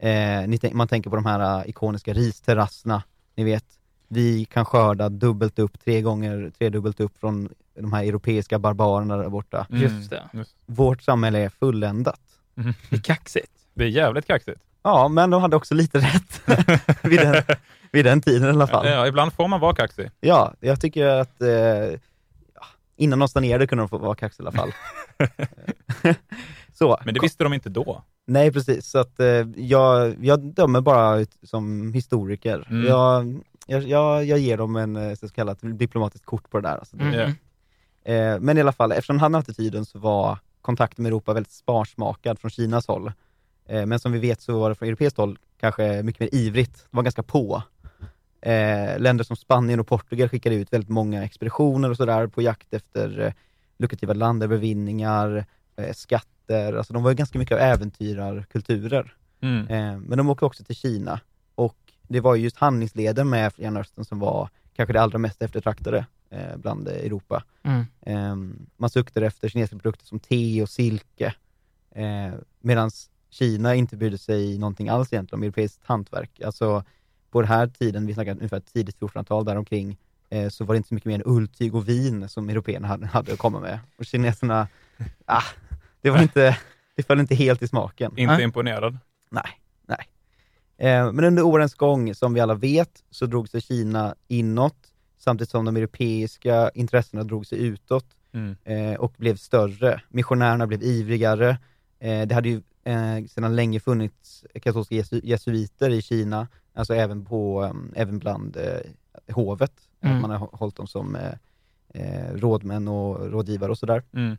Eh, 0.00 0.72
man 0.72 0.88
tänker 0.88 1.10
på 1.10 1.16
de 1.16 1.26
här 1.26 1.60
eh, 1.60 1.68
ikoniska 1.68 2.12
risterrasserna, 2.12 3.02
ni 3.34 3.44
vet. 3.44 3.64
Vi 4.08 4.44
kan 4.44 4.64
skörda 4.64 5.08
dubbelt 5.08 5.58
upp, 5.58 5.80
tre 5.84 6.00
gånger, 6.00 6.52
tredubbelt 6.58 7.00
upp 7.00 7.18
från 7.20 7.48
de 7.74 7.92
här 7.92 8.04
europeiska 8.04 8.58
barbarerna 8.58 9.16
där 9.16 9.28
borta. 9.28 9.66
Mm. 9.70 9.82
Just 9.82 10.10
det. 10.10 10.22
Just. 10.32 10.56
Vårt 10.66 11.02
samhälle 11.02 11.38
är 11.38 11.48
fulländat. 11.48 12.20
Det 12.90 12.96
är 12.96 13.00
kaxigt. 13.00 13.52
Det 13.74 13.84
är 13.84 13.88
jävligt 13.88 14.26
kaxigt. 14.26 14.60
Ja, 14.82 15.08
men 15.08 15.30
de 15.30 15.42
hade 15.42 15.56
också 15.56 15.74
lite 15.74 15.98
rätt 15.98 16.40
vid, 17.02 17.20
den, 17.20 17.42
vid 17.92 18.04
den 18.04 18.22
tiden 18.22 18.48
i 18.48 18.50
alla 18.50 18.66
fall. 18.66 18.86
Ja, 18.86 19.06
ibland 19.06 19.32
får 19.32 19.48
man 19.48 19.60
vara 19.60 19.74
kaxig. 19.74 20.10
Ja, 20.20 20.54
jag 20.60 20.80
tycker 20.80 21.06
att 21.06 21.42
eh, 21.42 22.00
innan 22.96 23.18
de 23.18 23.28
stagnerade 23.28 23.66
kunde 23.66 23.82
de 23.82 23.88
få 23.88 23.98
vara 23.98 24.14
kaxiga 24.14 24.44
i 24.44 24.48
alla 24.48 24.58
fall. 24.58 24.72
så, 26.80 26.98
Men 27.04 27.14
det 27.14 27.20
visste 27.20 27.44
de 27.44 27.52
inte 27.52 27.68
då. 27.68 28.02
nej 28.26 28.52
precis. 28.52 28.86
Så 28.86 28.98
att, 28.98 29.20
eh, 29.20 29.46
jag, 29.56 30.16
jag 30.24 30.40
dömer 30.40 30.80
bara 30.80 31.18
ut 31.18 31.36
som 31.42 31.92
historiker. 31.92 32.66
Mm. 32.70 32.86
Jag, 32.86 33.40
jag, 33.66 33.82
jag, 33.82 34.24
jag 34.24 34.38
ger 34.38 34.56
dem 34.56 34.76
en 34.76 34.96
eh, 34.96 35.14
så 35.14 35.28
kallat 35.28 35.58
diplomatiskt 35.62 36.26
kort 36.26 36.50
på 36.50 36.60
det 36.60 36.68
där. 36.68 36.76
Alltså. 36.76 36.96
Mm. 36.96 37.14
Ja. 37.14 37.26
Eh, 38.12 38.40
men 38.40 38.58
i 38.58 38.60
alla 38.60 38.72
fall, 38.72 38.92
eftersom 38.92 39.18
han 39.18 39.34
hade 39.34 39.42
attityden 39.42 39.84
så 39.84 39.98
var 39.98 40.38
kontakten 40.62 41.02
med 41.02 41.10
Europa 41.10 41.32
väldigt 41.32 41.52
sparsmakad 41.52 42.38
från 42.38 42.50
Kinas 42.50 42.86
håll. 42.88 43.12
Eh, 43.68 43.86
men 43.86 43.98
som 44.00 44.12
vi 44.12 44.18
vet 44.18 44.40
så 44.40 44.60
var 44.60 44.68
det 44.68 44.74
från 44.74 44.88
europeiskt 44.88 45.18
håll 45.18 45.38
kanske 45.60 46.02
mycket 46.02 46.20
mer 46.20 46.28
ivrigt. 46.32 46.74
Det 46.90 46.96
var 46.96 47.02
ganska 47.02 47.22
på. 47.22 47.62
Eh, 48.42 48.98
länder 48.98 49.24
som 49.24 49.36
Spanien 49.36 49.80
och 49.80 49.86
Portugal 49.86 50.28
skickade 50.28 50.56
ut 50.56 50.72
väldigt 50.72 50.90
många 50.90 51.24
expeditioner 51.24 51.90
och 51.90 51.96
sådär 51.96 52.26
på 52.26 52.42
jakt 52.42 52.74
efter 52.74 53.20
eh, 53.20 53.32
lukrativa 53.78 54.12
landövervinningar, 54.12 55.44
eh, 55.76 55.92
skatter. 56.50 56.76
Alltså 56.76 56.92
de 56.92 57.02
var 57.02 57.12
ganska 57.12 57.38
mycket 57.38 57.54
av 57.54 57.60
äventyrarkulturer. 57.60 59.14
Mm. 59.40 59.68
Eh, 59.68 59.98
men 59.98 60.18
de 60.18 60.30
åkte 60.30 60.44
också 60.44 60.64
till 60.64 60.76
Kina 60.76 61.20
och 61.54 61.76
det 62.08 62.20
var 62.20 62.34
ju 62.34 62.42
just 62.42 62.56
handlingsleden 62.56 63.28
med 63.28 63.52
Fjärran 63.52 63.76
Östern 63.76 64.04
som 64.04 64.18
var 64.18 64.48
kanske 64.76 64.92
det 64.92 65.00
allra 65.00 65.18
mest 65.18 65.42
eftertraktade 65.42 66.06
eh, 66.30 66.56
bland 66.56 66.88
Europa. 66.88 67.44
Mm. 67.62 67.86
Eh, 68.00 68.58
man 68.76 68.90
suktade 68.90 69.26
efter 69.26 69.48
kinesiska 69.48 69.78
produkter 69.78 70.06
som 70.06 70.20
te 70.20 70.62
och 70.62 70.68
silke, 70.68 71.34
eh, 71.94 72.34
medan 72.60 72.90
Kina 73.30 73.74
inte 73.74 73.96
brydde 73.96 74.18
sig 74.18 74.58
någonting 74.58 74.88
alls 74.88 75.12
egentligen 75.12 75.38
om 75.38 75.42
europeiskt 75.42 75.80
hantverk. 75.84 76.40
Alltså 76.44 76.84
på 77.30 77.40
den 77.40 77.48
här 77.48 77.66
tiden, 77.66 78.06
vi 78.06 78.14
snackar 78.14 78.32
ungefär 78.32 78.60
tidigt 78.60 78.98
1400-tal 78.98 79.44
däromkring, 79.44 79.96
eh, 80.30 80.48
så 80.48 80.64
var 80.64 80.74
det 80.74 80.76
inte 80.76 80.88
så 80.88 80.94
mycket 80.94 81.06
mer 81.06 81.14
än 81.14 81.26
ulltyg 81.26 81.74
och 81.74 81.88
vin 81.88 82.28
som 82.28 82.48
européerna 82.48 82.88
hade, 82.88 83.06
hade 83.06 83.32
att 83.32 83.38
komma 83.38 83.60
med. 83.60 83.78
Och 83.98 84.04
kineserna, 84.04 84.68
ah, 85.26 85.42
det 86.00 86.10
var 86.10 86.22
inte, 86.22 86.58
det 86.96 87.02
föll 87.02 87.20
inte 87.20 87.34
helt 87.34 87.62
i 87.62 87.68
smaken. 87.68 88.12
Inte 88.18 88.34
Nej. 88.34 88.44
imponerad. 88.44 88.98
Nej, 89.30 89.60
nej. 89.86 90.06
Eh, 90.78 91.12
men 91.12 91.24
under 91.24 91.42
årens 91.42 91.74
gång, 91.74 92.14
som 92.14 92.34
vi 92.34 92.40
alla 92.40 92.54
vet, 92.54 93.04
så 93.10 93.26
drog 93.26 93.48
sig 93.48 93.60
Kina 93.60 94.14
inåt, 94.28 94.76
samtidigt 95.18 95.50
som 95.50 95.64
de 95.64 95.76
europeiska 95.76 96.70
intressena 96.74 97.24
drog 97.24 97.46
sig 97.46 97.58
utåt 97.66 98.06
Mm. 98.32 98.56
eh, 98.64 98.94
och 99.00 99.14
blev 99.16 99.36
större. 99.36 100.00
Missionärerna 100.08 100.66
blev 100.66 100.82
ivrigare. 100.82 101.58
Eh, 101.98 102.26
det 102.26 102.34
hade 102.34 102.48
ju 102.48 102.62
eh, 102.84 103.24
sedan 103.28 103.56
länge 103.56 103.80
funnits 103.80 104.44
katolska 104.62 104.94
jesu 104.94 105.20
jesuiter 105.24 105.90
i 105.90 106.02
Kina, 106.02 106.48
alltså 106.74 106.94
även, 106.94 107.24
på, 107.24 107.62
um, 107.62 107.92
även 107.96 108.18
bland 108.18 108.56
eh, 108.56 109.34
hovet. 109.34 109.72
Mm. 110.00 110.16
Att 110.16 110.22
man 110.22 110.30
har 110.30 110.48
hållit 110.52 110.76
dem 110.76 110.86
som 110.86 111.16
eh, 111.16 111.32
eh, 111.94 112.34
rådmän 112.34 112.88
och 112.88 113.30
rådgivare 113.32 113.70
och 113.70 113.78
sådär. 113.78 114.02
Mm. 114.12 114.36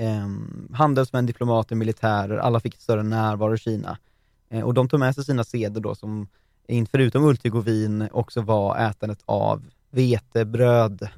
Ehm, 0.00 0.68
handelsmän, 0.72 1.26
diplomater, 1.26 1.76
militärer, 1.76 2.36
alla 2.36 2.60
fick 2.60 2.80
större 2.80 3.02
närvaro 3.02 3.54
i 3.54 3.58
Kina. 3.58 3.98
Eh, 4.48 4.64
och 4.64 4.74
de 4.74 4.88
tog 4.88 5.00
med 5.00 5.14
sig 5.14 5.24
sina 5.24 5.44
seder 5.44 5.80
då 5.80 5.94
som, 5.94 6.28
förutom 6.90 7.24
ulltyg 7.24 7.54
och 7.54 7.66
vin, 7.66 8.08
också 8.12 8.40
var 8.40 8.78
ätandet 8.78 9.22
av 9.24 9.62
vetebröd. 9.90 11.08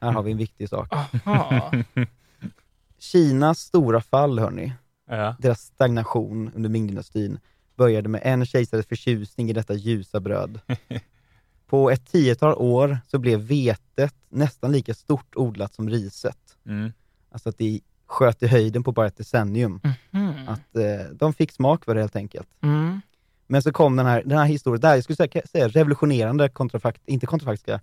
Här 0.00 0.12
har 0.12 0.22
vi 0.22 0.32
en 0.32 0.38
viktig 0.38 0.68
sak. 0.68 0.88
Aha. 1.24 1.72
Kinas 2.98 3.58
stora 3.58 4.00
fall, 4.00 4.38
hörni, 4.38 4.72
Ja. 5.08 5.36
deras 5.38 5.60
stagnation 5.60 6.50
under 6.54 6.70
Ming-dynastin, 6.70 7.38
började 7.76 8.08
med 8.08 8.20
en 8.24 8.46
kejsares 8.46 8.86
förtjusning 8.86 9.50
i 9.50 9.52
detta 9.52 9.74
ljusa 9.74 10.20
bröd. 10.20 10.60
På 11.66 11.90
ett 11.90 12.06
tiotal 12.12 12.54
år 12.54 12.98
så 13.08 13.18
blev 13.18 13.40
vetet 13.40 14.14
nästan 14.28 14.72
lika 14.72 14.94
stort 14.94 15.36
odlat 15.36 15.74
som 15.74 15.90
riset. 15.90 16.56
Mm. 16.66 16.92
Alltså 17.30 17.48
att 17.48 17.58
det 17.58 17.80
sköt 18.12 18.42
i 18.42 18.46
höjden 18.46 18.82
på 18.82 18.92
bara 18.92 19.06
ett 19.06 19.16
decennium. 19.16 19.80
Mhm. 20.10 20.48
Att 20.48 20.76
eh, 20.76 21.12
de 21.12 21.34
fick 21.34 21.52
smak 21.52 21.84
för 21.84 21.94
det 21.94 22.00
helt 22.00 22.16
enkelt. 22.16 22.48
Mm. 22.62 23.00
Men 23.46 23.62
så 23.62 23.72
kom 23.72 23.96
den 23.96 24.06
här, 24.06 24.22
den 24.26 24.38
här 24.38 24.44
historien, 24.44 24.80
där 24.80 24.94
jag 24.94 25.04
skulle 25.04 25.16
säga, 25.16 25.42
säga 25.52 25.68
revolutionerande 25.68 26.48
kontrafakt, 26.48 27.00
inte 27.06 27.26
kontrafaktiska, 27.26 27.80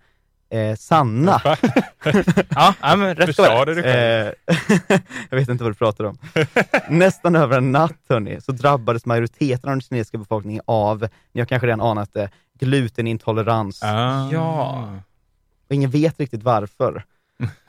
eh, 0.49 0.75
sanna. 0.75 1.41
Ja, 1.43 1.55
ja, 2.81 2.95
men 2.95 3.15
rätt 3.15 3.39
rätt. 3.39 3.65
du 3.65 3.83
själv? 3.83 3.85
Eh, 3.87 4.33
jag 5.29 5.37
vet 5.37 5.49
inte 5.49 5.63
vad 5.63 5.73
du 5.73 5.75
pratar 5.75 6.03
om. 6.03 6.17
Nästan 6.89 7.35
över 7.35 7.57
en 7.57 7.71
natt 7.71 7.97
hörni, 8.09 8.41
så 8.41 8.51
drabbades 8.51 9.05
majoriteten 9.05 9.69
av 9.69 9.75
den 9.75 9.81
kinesiska 9.81 10.17
befolkningen 10.17 10.63
av, 10.65 11.07
ni 11.31 11.41
har 11.41 11.45
kanske 11.45 11.67
redan 11.67 11.81
anat 11.81 12.13
det, 12.13 12.29
glutenintolerans. 12.59 13.83
Ah. 13.83 14.29
Ja. 14.31 14.93
Och 15.67 15.75
ingen 15.75 15.89
vet 15.89 16.19
riktigt 16.19 16.43
varför. 16.43 17.03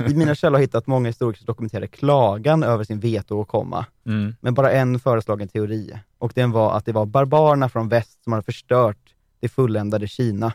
I 0.09 0.15
mina 0.15 0.35
källor 0.35 0.53
har 0.55 0.59
jag 0.61 0.67
hittat 0.67 0.87
många 0.87 1.09
historiker 1.09 1.39
som 1.39 1.47
dokumenterade 1.47 1.87
klagan 1.87 2.63
över 2.63 2.85
sin 2.85 3.01
veteåkomma, 3.01 3.87
Mm. 4.07 4.35
men 4.41 4.55
bara 4.55 4.71
en 4.73 4.99
föreslagen 5.01 5.49
teori. 5.49 5.99
Och 6.19 6.33
den 6.35 6.51
var 6.51 6.77
att 6.77 6.85
det 6.85 6.93
var 6.93 7.07
barbarerna 7.07 7.69
från 7.69 7.89
väst 7.89 8.25
som 8.25 8.33
hade 8.33 8.43
förstört 8.45 9.15
det 9.41 9.49
fulländade 9.49 10.09
Kina. 10.09 10.53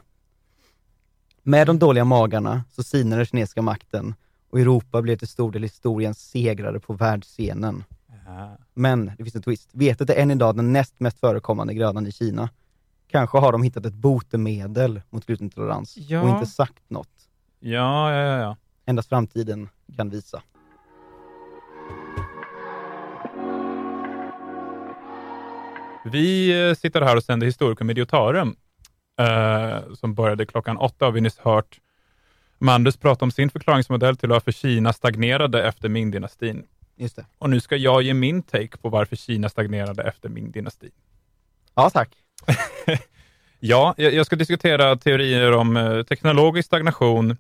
Med 1.44 1.68
de 1.68 1.80
dåliga 1.80 2.06
magarna 2.06 2.64
så 2.72 2.84
sinade 2.84 3.16
den 3.20 3.26
kinesiska 3.26 3.62
makten 3.62 4.14
och 4.50 4.60
Europa 4.60 5.02
blev 5.02 5.18
till 5.18 5.28
stor 5.28 5.52
del 5.52 5.64
historiens 5.64 6.20
segrare 6.30 6.80
på 6.80 6.94
världsscenen. 6.94 7.84
Ja. 8.26 8.58
Men 8.74 9.06
det 9.18 9.24
finns 9.24 9.36
en 9.36 9.42
twist. 9.42 9.70
Vetet 9.74 10.10
är 10.10 10.16
än 10.16 10.32
idag 10.32 10.56
den 10.56 10.74
näst 10.74 11.00
mest 11.00 11.20
förekommande 11.20 11.74
grödan 11.74 12.08
i 12.08 12.12
Kina. 12.12 12.50
Kanske 13.08 13.38
har 13.38 13.52
de 13.52 13.64
hittat 13.64 13.86
ett 13.86 13.94
botemedel 13.94 15.02
mot 15.10 15.26
glutenintolerans 15.26 15.98
Ja. 15.98 16.22
och 16.22 16.30
inte 16.30 16.46
sagt 16.46 16.84
något. 16.90 17.10
Ja, 17.60 18.14
ja, 18.14 18.38
ja. 18.40 18.58
Endast 18.86 19.10
framtiden 19.10 19.70
kan 19.98 20.10
visa. 20.10 20.44
Vi 26.06 26.60
eh, 26.70 26.76
sitter 26.76 27.02
här 27.02 27.16
och 27.16 27.24
sänder 27.24 27.46
Historikum 27.46 27.90
Idiotarum, 27.90 28.56
eh, 29.20 29.94
som 29.94 30.14
började 30.16 30.46
klockan 30.46 30.78
åtta. 30.78 31.06
Har 31.06 31.12
vi 31.12 31.22
nyss 31.22 31.38
hört 31.38 31.80
Mandus 32.60 32.98
prata 32.98 33.26
om 33.26 33.32
sin 33.32 33.50
förklaringsmodell 33.50 34.18
till 34.18 34.30
varför 34.30 34.52
Kina 34.52 34.94
stagnerade 34.94 35.68
efter 35.68 35.90
Ming-dynastin. 35.90 36.64
Just 36.96 37.16
det. 37.16 37.26
Och 37.38 37.50
nu 37.50 37.60
ska 37.60 37.76
jag 37.76 38.02
ge 38.02 38.14
min 38.14 38.44
take 38.44 38.78
på 38.78 38.90
varför 38.90 39.16
Kina 39.16 39.50
stagnerade 39.50 40.04
efter 40.04 40.30
Ming-dynastin. 40.30 40.92
Ja, 41.76 41.90
tack. 41.90 42.10
Ja, 43.60 43.94
jag 43.98 44.14
jag 44.14 44.26
ska 44.26 44.36
diskutera 44.36 44.96
teorier 44.96 45.52
om 45.52 45.78
eh, 45.78 46.04
teknologisk 46.04 46.66
stagnation, 46.66 47.38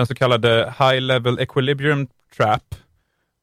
den 0.00 0.06
så 0.06 0.14
kallade 0.14 0.74
High 0.78 1.00
Level 1.00 1.38
Equilibrium 1.38 2.06
Trap 2.36 2.74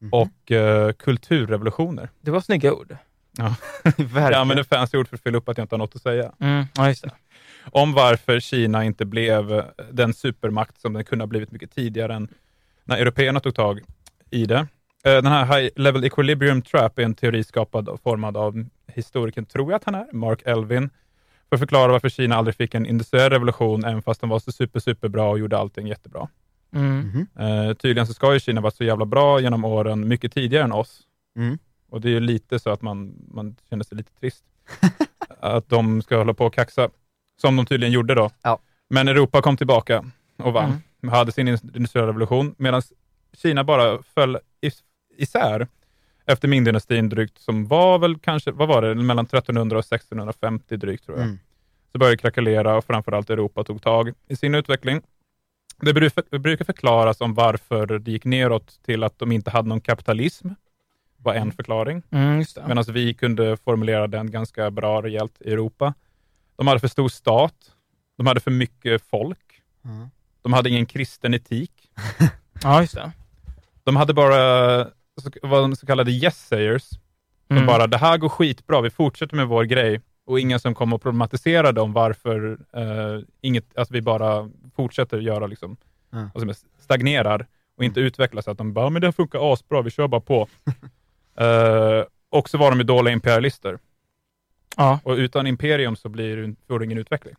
Mhm. 0.02 0.14
och 0.14 0.52
eh, 0.52 0.92
kulturrevolutioner. 0.94 2.10
Det 2.22 2.32
var 2.32 2.42
snygga 2.42 2.74
ord. 2.74 2.98
Verkligen. 3.84 4.24
Jag 4.24 4.34
använder 4.34 4.64
fancy 4.64 4.98
ord 4.98 5.08
för 5.08 5.16
att 5.16 5.24
fylla 5.24 5.38
upp 5.38 5.50
att 5.50 5.58
jag 5.58 5.64
inte 5.64 5.76
har 5.76 5.78
något 5.80 5.96
att 5.96 6.02
säga. 6.02 6.32
Mm. 6.40 6.66
Ja, 6.76 6.88
just 6.88 7.04
det. 7.04 7.10
Om 7.72 7.94
varför 7.94 8.40
Kina 8.40 8.84
inte 8.86 9.06
blev 9.06 9.52
eh, 9.54 9.64
den 9.92 10.14
supermakt 10.14 10.82
som 10.82 10.94
den 10.94 11.06
kunde 11.06 11.24
ha 11.24 11.28
blivit 11.28 11.52
mycket 11.52 11.72
tidigare 11.76 12.14
än 12.16 12.28
när 12.84 12.98
européerna 12.98 13.40
tog 13.40 13.56
tag 13.56 13.80
i 14.30 14.46
det. 14.46 14.58
Eh, 14.58 14.66
Den 15.14 15.26
här 15.26 15.46
High 15.46 15.70
Level 15.76 16.04
Equilibrium 16.04 16.62
Trap 16.62 17.00
är 17.00 17.04
en 17.04 17.16
teori 17.16 17.44
skapad 17.44 17.90
och 17.90 18.02
formad 18.02 18.38
av 18.38 18.66
historikern, 18.94 19.46
tror 19.46 19.72
jag 19.72 19.76
att 19.78 19.84
han 19.84 19.96
är, 19.96 20.08
Mark 20.14 20.42
Elvin, 20.46 20.90
för 21.50 21.56
att 21.56 21.60
förklara 21.60 21.92
varför 21.92 22.10
Kina 22.10 22.36
aldrig 22.36 22.56
fick 22.56 22.76
en 22.76 22.86
industriell 22.86 23.30
revolution, 23.30 23.86
även 23.86 24.02
fast 24.02 24.22
de 24.22 24.30
var 24.30 24.40
så 24.40 24.52
super, 24.52 24.80
superbra 24.80 25.24
och 25.30 25.40
gjorde 25.40 25.58
allting 25.58 25.88
jättebra. 25.88 26.28
Mm. 26.72 27.28
Eh, 27.40 27.74
tydligen 27.74 28.08
så 28.08 28.14
ska 28.14 28.34
ju 28.34 28.40
Kina 28.40 28.62
vara 28.62 28.72
så 28.72 28.84
jävla 28.84 29.06
bra 29.06 29.40
genom 29.40 29.66
åren, 29.66 30.08
mycket 30.08 30.34
tidigare 30.34 30.64
än 30.64 30.72
oss. 30.72 31.02
Mm. 31.38 31.58
Och 31.90 32.02
det 32.02 32.10
är 32.10 32.12
ju 32.12 32.20
lite 32.20 32.60
så 32.60 32.70
att 32.70 32.82
man, 32.82 33.14
man 33.32 33.56
känner 33.70 33.84
sig 33.84 33.98
lite 33.98 34.12
trist. 34.20 34.44
att 35.40 35.70
de 35.70 36.02
ska 36.02 36.18
hålla 36.18 36.34
på 36.34 36.46
och 36.46 36.54
kaxa, 36.54 36.90
som 37.42 37.56
de 37.56 37.66
tydligen 37.66 37.94
gjorde 37.94 38.16
då. 38.16 38.30
Ja. 38.42 38.60
Men 38.90 39.08
Europa 39.08 39.42
kom 39.42 39.58
tillbaka 39.58 40.06
och 40.38 40.54
vann. 40.54 40.66
Mm. 40.66 40.82
De 41.02 41.10
hade 41.10 41.32
sin 41.32 41.48
industriella 41.48 42.08
revolution, 42.08 42.56
medan 42.58 42.82
Kina 43.34 43.64
bara 43.64 44.04
föll 44.04 44.38
is- 44.62 44.84
isär 45.18 45.68
efter 46.26 46.48
Ming-dynastin 46.48 47.10
drygt, 47.10 47.38
som 47.38 47.68
var 47.68 48.00
väl 48.00 48.20
kanske, 48.20 48.52
vad 48.52 48.68
var 48.68 48.82
det, 48.82 48.96
mellan 48.96 49.26
1300 49.26 49.78
och 49.78 49.86
1650 49.86 50.78
drygt 50.78 51.06
tror 51.06 51.18
jag. 51.18 51.26
Mm. 51.26 51.40
Så 51.92 51.98
började 51.98 52.18
krackelera 52.18 52.78
och 52.78 52.86
framförallt 52.86 53.30
Europa 53.30 53.64
tog 53.64 53.82
tag 53.82 54.14
i 54.28 54.36
sin 54.36 54.56
utveckling. 54.56 55.02
Det 55.82 55.94
bru- 55.94 56.24
det 56.32 56.40
brukar 56.40 56.66
förklaras 56.66 57.22
om 57.22 57.34
varför 57.34 57.88
det 58.00 58.12
gick 58.12 58.26
neråt 58.26 58.80
till 58.86 59.04
att 59.04 59.20
de 59.20 59.32
inte 59.32 59.52
hade 59.52 59.70
någon 59.70 59.82
kapitalism, 59.82 60.50
var 61.18 61.34
en 61.34 61.52
förklaring. 61.52 62.04
Mm. 62.12 62.44
Medan 62.68 62.84
vi 62.88 63.14
kunde 63.14 63.58
formulera 63.58 64.08
den 64.08 64.32
ganska 64.32 64.72
bra 64.72 65.02
rejält 65.02 65.42
i 65.42 65.52
Europa. 65.52 65.94
De 66.56 66.68
hade 66.68 66.80
för 66.80 66.88
stor 66.88 67.10
stat. 67.10 67.54
De 68.18 68.28
hade 68.28 68.40
för 68.40 68.52
mycket 68.52 69.02
folk. 69.10 69.62
Ja. 69.82 70.10
De 70.42 70.54
hade 70.54 70.70
ingen 70.70 70.86
kristen 70.86 71.34
etik. 71.34 71.72
Ja, 72.64 72.82
just 72.82 72.96
det. 72.96 73.12
De 73.84 73.96
hade 73.96 74.14
bara 74.14 74.84
så, 75.22 75.30
vad 75.42 75.64
de 75.64 75.76
så 75.76 75.86
kallade 75.86 76.12
yes-sayers. 76.12 76.90
Som 77.48 77.58
Mm. 77.58 77.66
bara, 77.66 77.88
det 77.88 77.98
här 77.98 78.18
går 78.18 78.30
skitbra, 78.30 78.82
vi 78.82 78.90
fortsätter 78.90 79.36
med 79.36 79.48
vår 79.48 79.64
grej. 79.64 80.02
Och 80.28 80.40
ingen 80.40 80.60
som 80.60 80.76
kommer 80.76 80.96
och 80.96 81.02
problematiserade 81.02 81.82
om 81.82 81.94
varför 81.94 82.58
eh, 82.74 83.24
inget, 83.42 83.78
att 83.78 83.92
vi 83.92 84.02
bara 84.02 84.50
fortsätter 84.76 85.20
göra, 85.20 85.48
liksom, 85.48 85.78
som 86.36 86.50
är, 86.50 86.56
stagnerar 86.80 87.48
och 87.78 87.84
inte 87.84 88.00
utvecklas. 88.00 88.46
Så 88.46 88.52
att 88.52 88.58
de 88.58 88.74
bara, 88.74 88.90
men 88.90 89.02
det 89.02 89.12
funkar 89.12 89.54
asbra, 89.54 89.82
vi 89.82 89.92
kör 89.92 90.08
bara 90.08 90.22
på. 90.22 90.48
eh, 91.40 92.04
och 92.30 92.50
så 92.50 92.58
var 92.58 92.70
de 92.72 92.80
ju 92.80 92.84
dåliga 92.84 93.14
imperialister. 93.14 93.80
Ja. 94.78 95.00
Och 95.04 95.16
utan 95.16 95.48
imperium 95.48 95.96
så 95.96 96.10
blir 96.10 96.38
det, 96.38 96.56
får 96.68 96.80
du 96.80 96.86
ingen 96.86 96.98
utveckling. 96.98 97.36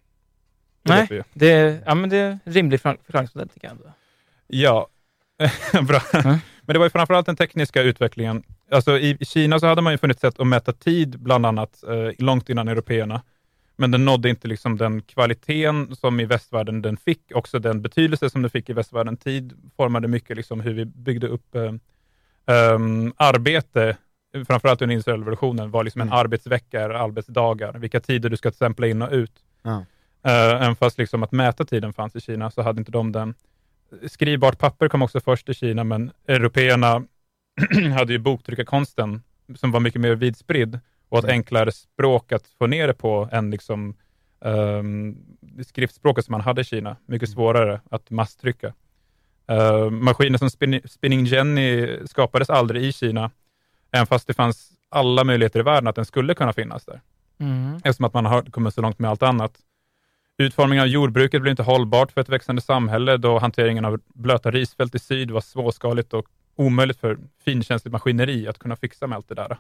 Det 0.82 1.06
Nej. 1.10 1.22
Det 1.32 1.50
är, 1.52 1.82
ja, 1.86 1.94
men 1.94 2.10
det 2.10 2.16
är 2.16 2.30
en 2.30 2.40
rimlig 2.44 2.80
förklar- 2.80 3.04
förklaringsmodell 3.04 3.48
tycker 3.48 3.66
jag 3.66 3.72
ändå. 3.76 3.92
Ja, 4.46 4.88
bra. 5.82 6.00
Mm. 6.14 6.36
Men 6.62 6.74
det 6.74 6.78
var 6.78 6.86
ju 6.86 6.90
framförallt 6.90 7.26
den 7.26 7.36
tekniska 7.36 7.82
utvecklingen. 7.82 8.42
Alltså 8.70 8.98
i 8.98 9.18
Kina 9.20 9.60
så 9.60 9.66
hade 9.66 9.82
man 9.82 9.92
ju 9.92 9.98
funnit 9.98 10.20
sätt 10.20 10.40
att 10.40 10.46
mäta 10.46 10.72
tid, 10.72 11.18
bland 11.20 11.46
annat, 11.46 11.84
eh, 11.88 12.24
långt 12.24 12.48
innan 12.48 12.68
européerna. 12.68 13.22
Men 13.76 13.90
den 13.90 14.04
nådde 14.04 14.28
inte 14.28 14.48
liksom 14.48 14.76
den 14.76 15.02
kvaliteten 15.02 15.96
som 15.96 16.20
i 16.20 16.24
västvärlden 16.24 16.82
den 16.82 16.96
fick, 16.96 17.32
också 17.34 17.58
den 17.58 17.82
betydelse 17.82 18.30
som 18.30 18.42
den 18.42 18.50
fick 18.50 18.70
i 18.70 18.72
västvärlden. 18.72 19.16
Tid 19.16 19.52
formade 19.76 20.08
mycket 20.08 20.36
liksom 20.36 20.60
hur 20.60 20.74
vi 20.74 20.84
byggde 20.84 21.28
upp 21.28 21.54
eh, 21.54 21.72
ehm, 22.46 23.12
arbete 23.16 23.96
framförallt 24.46 24.82
under 24.82 24.92
industriella 24.92 25.20
revolutionen, 25.20 25.70
vad 25.70 25.84
liksom 25.84 26.00
en 26.00 26.08
Mm. 26.08 26.18
arbetsvecka 26.18 26.80
är, 26.80 26.90
arbetsdagar, 26.90 27.72
vilka 27.78 28.00
tider 28.00 28.30
du 28.30 28.36
ska 28.36 28.50
stämpla 28.50 28.86
in 28.86 29.02
och 29.02 29.12
ut. 29.12 29.32
Ja. 29.62 29.84
Uh, 30.26 30.62
även 30.62 30.76
fast 30.76 30.98
liksom 30.98 31.22
att 31.22 31.32
mäta 31.32 31.64
tiden 31.64 31.92
fanns 31.92 32.16
i 32.16 32.20
Kina 32.20 32.50
så 32.50 32.62
hade 32.62 32.78
inte 32.78 32.92
de 32.92 33.12
den. 33.12 33.34
Skrivbart 34.06 34.58
papper 34.58 34.88
kom 34.88 35.02
också 35.02 35.20
först 35.20 35.48
i 35.48 35.54
Kina, 35.54 35.84
men 35.84 36.10
européerna 36.26 37.02
hade 37.98 38.12
ju 38.12 38.18
boktryckarkonsten 38.18 39.22
som 39.56 39.72
var 39.72 39.80
mycket 39.80 40.00
mer 40.00 40.14
vidspridd 40.14 40.80
och 41.08 41.18
ett 41.18 41.24
enklare 41.24 41.72
språk 41.72 42.32
att 42.32 42.46
få 42.58 42.66
ner 42.66 42.86
det 42.86 42.94
på 42.94 43.28
än 43.32 43.50
liksom, 43.50 43.94
um, 44.40 45.16
skriftspråket 45.66 46.24
som 46.24 46.32
man 46.32 46.40
hade 46.40 46.60
i 46.60 46.64
Kina. 46.64 46.96
Mycket 47.06 47.28
Mm. 47.28 47.34
svårare 47.34 47.80
att 47.90 48.10
masstrycka. 48.10 48.74
Uh, 49.52 49.90
maskiner 49.90 50.38
som 50.38 50.50
spin 50.50 50.80
Spinning 50.84 51.24
Jenny 51.24 51.98
skapades 52.06 52.50
aldrig 52.50 52.84
i 52.84 52.92
Kina, 52.92 53.30
även 53.92 54.06
fast 54.06 54.26
det 54.26 54.34
fanns 54.34 54.70
alla 54.90 55.24
möjligheter 55.24 55.60
i 55.60 55.62
världen 55.62 55.86
att 55.88 55.96
den 55.96 56.04
skulle 56.04 56.34
kunna 56.34 56.52
finnas 56.52 56.84
där 56.84 57.00
Mm. 57.40 57.74
eftersom 57.76 58.04
att 58.04 58.14
man 58.14 58.26
har 58.26 58.42
kommit 58.42 58.74
så 58.74 58.80
långt 58.80 58.98
med 58.98 59.10
allt 59.10 59.22
annat. 59.22 59.52
Utformningen 60.38 60.82
av 60.82 60.88
jordbruket 60.88 61.42
blev 61.42 61.50
inte 61.50 61.62
hållbart 61.62 62.12
för 62.12 62.20
ett 62.20 62.28
växande 62.28 62.62
samhälle 62.62 63.16
då 63.16 63.38
hanteringen 63.38 63.84
av 63.84 64.00
blöta 64.14 64.50
risfält 64.50 64.94
i 64.94 64.98
syd 64.98 65.30
var 65.30 65.40
småskaligt 65.40 66.12
och 66.14 66.26
omöjligt 66.58 67.00
för 67.00 67.18
finkänsligt 67.44 67.92
maskineri 67.92 68.48
att 68.48 68.58
kunna 68.58 68.76
fixa 68.76 69.06
med 69.06 69.16
allt 69.16 69.28
det 69.28 69.34
där. 69.34 69.56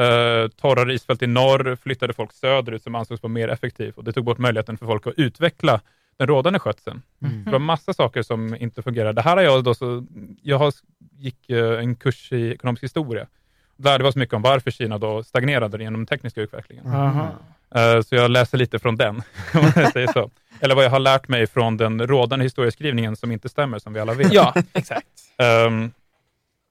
Uh, 0.00 0.48
torra 0.48 0.84
risfält 0.84 1.22
i 1.22 1.26
norr 1.26 1.76
flyttade 1.82 2.12
folk 2.12 2.32
söderut 2.32 2.82
som 2.82 2.94
ansågs 2.94 3.22
vara 3.22 3.32
mer 3.32 3.48
effektivt 3.48 3.98
och 3.98 4.04
det 4.04 4.12
tog 4.12 4.24
bort 4.24 4.38
möjligheten 4.38 4.78
för 4.78 4.86
folk 4.86 5.06
att 5.06 5.14
utveckla 5.16 5.80
den 6.18 6.26
rådande 6.26 6.58
skötseln. 6.58 7.02
Mm. 7.22 7.44
Det 7.44 7.50
var 7.50 7.58
massa 7.58 7.92
saker 7.94 8.22
som 8.22 8.54
inte 8.54 8.82
fungerade. 8.82 9.12
Det 9.12 9.22
här 9.22 9.36
har 9.36 9.42
jag 9.42 9.64
då 9.64 9.74
så, 9.74 10.06
jag 10.42 10.58
har, 10.58 10.72
gick 11.18 11.50
eh, 11.50 11.78
en 11.78 11.96
kurs 11.96 12.32
i 12.32 12.52
ekonomisk 12.52 12.84
historia. 12.84 13.26
Lärde 13.76 14.08
oss 14.08 14.16
mycket 14.16 14.34
om 14.34 14.42
varför 14.42 14.70
Kina 14.70 14.98
då 14.98 15.22
stagnerade 15.22 15.82
genom 15.82 16.00
den 16.00 16.06
tekniska 16.06 16.40
utvecklingen. 16.40 16.86
Aha. 16.86 17.28
Eh, 17.74 18.00
Så 18.02 18.14
jag 18.14 18.30
läser 18.30 18.58
lite 18.58 18.78
från 18.78 18.96
den, 18.96 19.16
om 19.54 19.60
man 19.76 19.92
säger 19.92 20.12
så. 20.12 20.30
Eller 20.60 20.74
vad 20.74 20.84
jag 20.84 20.90
har 20.90 20.98
lärt 20.98 21.28
mig 21.28 21.46
från 21.46 21.76
den 21.76 22.06
rådande 22.06 22.44
historieskrivningen 22.44 23.16
som 23.16 23.32
inte 23.32 23.48
stämmer, 23.48 23.78
som 23.78 23.92
vi 23.92 24.00
alla 24.00 24.14
vet. 24.14 24.32
Ja, 24.32 24.54
exakt. 24.72 25.06
Ehm, 25.38 25.90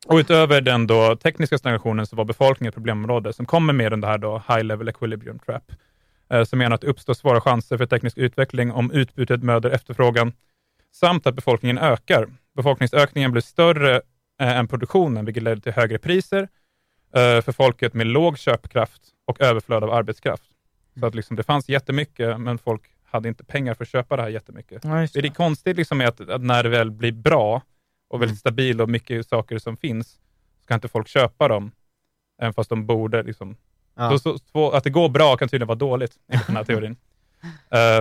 och 0.05 0.15
utöver 0.17 0.61
den 0.61 0.87
då 0.87 1.15
tekniska 1.15 1.57
stagnationen 1.57 2.07
så 2.07 2.15
var 2.15 2.25
befolkningen 2.25 2.69
ett 2.69 2.75
problemområde 2.75 3.33
som 3.33 3.45
kommer 3.45 3.73
med 3.73 3.91
den 3.91 4.03
här 4.03 4.17
då 4.17 4.43
high 4.47 4.63
level 4.63 4.87
equilibrium 4.87 5.39
trap, 5.39 5.71
uh, 6.33 6.43
som 6.43 6.59
menar 6.59 6.75
att 6.75 6.81
det 6.81 6.87
uppstår 6.87 7.13
svåra 7.13 7.41
chanser 7.41 7.77
för 7.77 7.85
teknisk 7.85 8.17
utveckling 8.17 8.71
om 8.71 8.91
utbudet 8.91 9.43
möter 9.43 9.69
efterfrågan, 9.69 10.33
samt 10.91 11.27
att 11.27 11.35
befolkningen 11.35 11.77
ökar. 11.77 12.27
Befolkningsökningen 12.55 13.31
blir 13.31 13.41
större 13.41 13.95
eh, 14.39 14.57
än 14.57 14.67
produktionen, 14.67 15.25
vilket 15.25 15.43
leder 15.43 15.61
till 15.61 15.71
högre 15.73 15.97
priser 15.97 16.47
eh, 17.15 17.41
för 17.41 17.51
folket 17.51 17.93
med 17.93 18.07
låg 18.07 18.37
köpkraft 18.37 19.01
och 19.25 19.41
överflöd 19.41 19.83
av 19.83 19.91
arbetskraft. 19.91 20.43
Så 20.99 21.05
att 21.05 21.15
liksom, 21.15 21.35
det 21.35 21.43
fanns 21.43 21.69
jättemycket, 21.69 22.39
men 22.39 22.57
folk 22.57 22.81
hade 23.03 23.27
inte 23.27 23.43
pengar 23.43 23.73
för 23.73 23.83
att 23.83 23.89
köpa 23.89 24.15
det 24.15 24.21
här 24.21 24.29
jättemycket. 24.29 24.83
Ja, 24.83 25.01
just 25.01 25.13
Det 25.13 25.19
är 25.19 25.21
det. 25.21 25.29
konstigt 25.29 25.77
liksom 25.77 26.01
att, 26.01 26.29
att 26.29 26.41
när 26.41 26.63
det 26.63 26.69
väl 26.69 26.91
blir 26.91 27.11
bra 27.11 27.61
och 28.15 28.21
väldigt 28.21 28.33
Mm. 28.33 28.37
stabilt 28.39 28.81
och 28.81 28.89
mycket 28.89 29.27
saker 29.27 29.57
som 29.59 29.77
finns, 29.77 30.07
så 30.61 30.67
kan 30.67 30.75
inte 30.75 30.87
folk 30.87 31.07
köpa 31.07 31.47
dem, 31.47 31.71
även 32.41 32.53
fast 32.53 32.69
de 32.69 32.85
borde. 32.85 33.23
Liksom. 33.23 33.55
Ja. 33.95 34.09
Så, 34.11 34.19
så, 34.19 34.37
så, 34.51 34.71
att 34.71 34.83
det 34.83 34.89
går 34.89 35.09
bra 35.09 35.37
kan 35.37 35.49
tydligen 35.49 35.67
vara 35.67 35.77
dåligt, 35.77 36.13
enligt 36.27 36.47
den 36.47 36.55
här 36.55 36.63
teorin. 36.69 36.95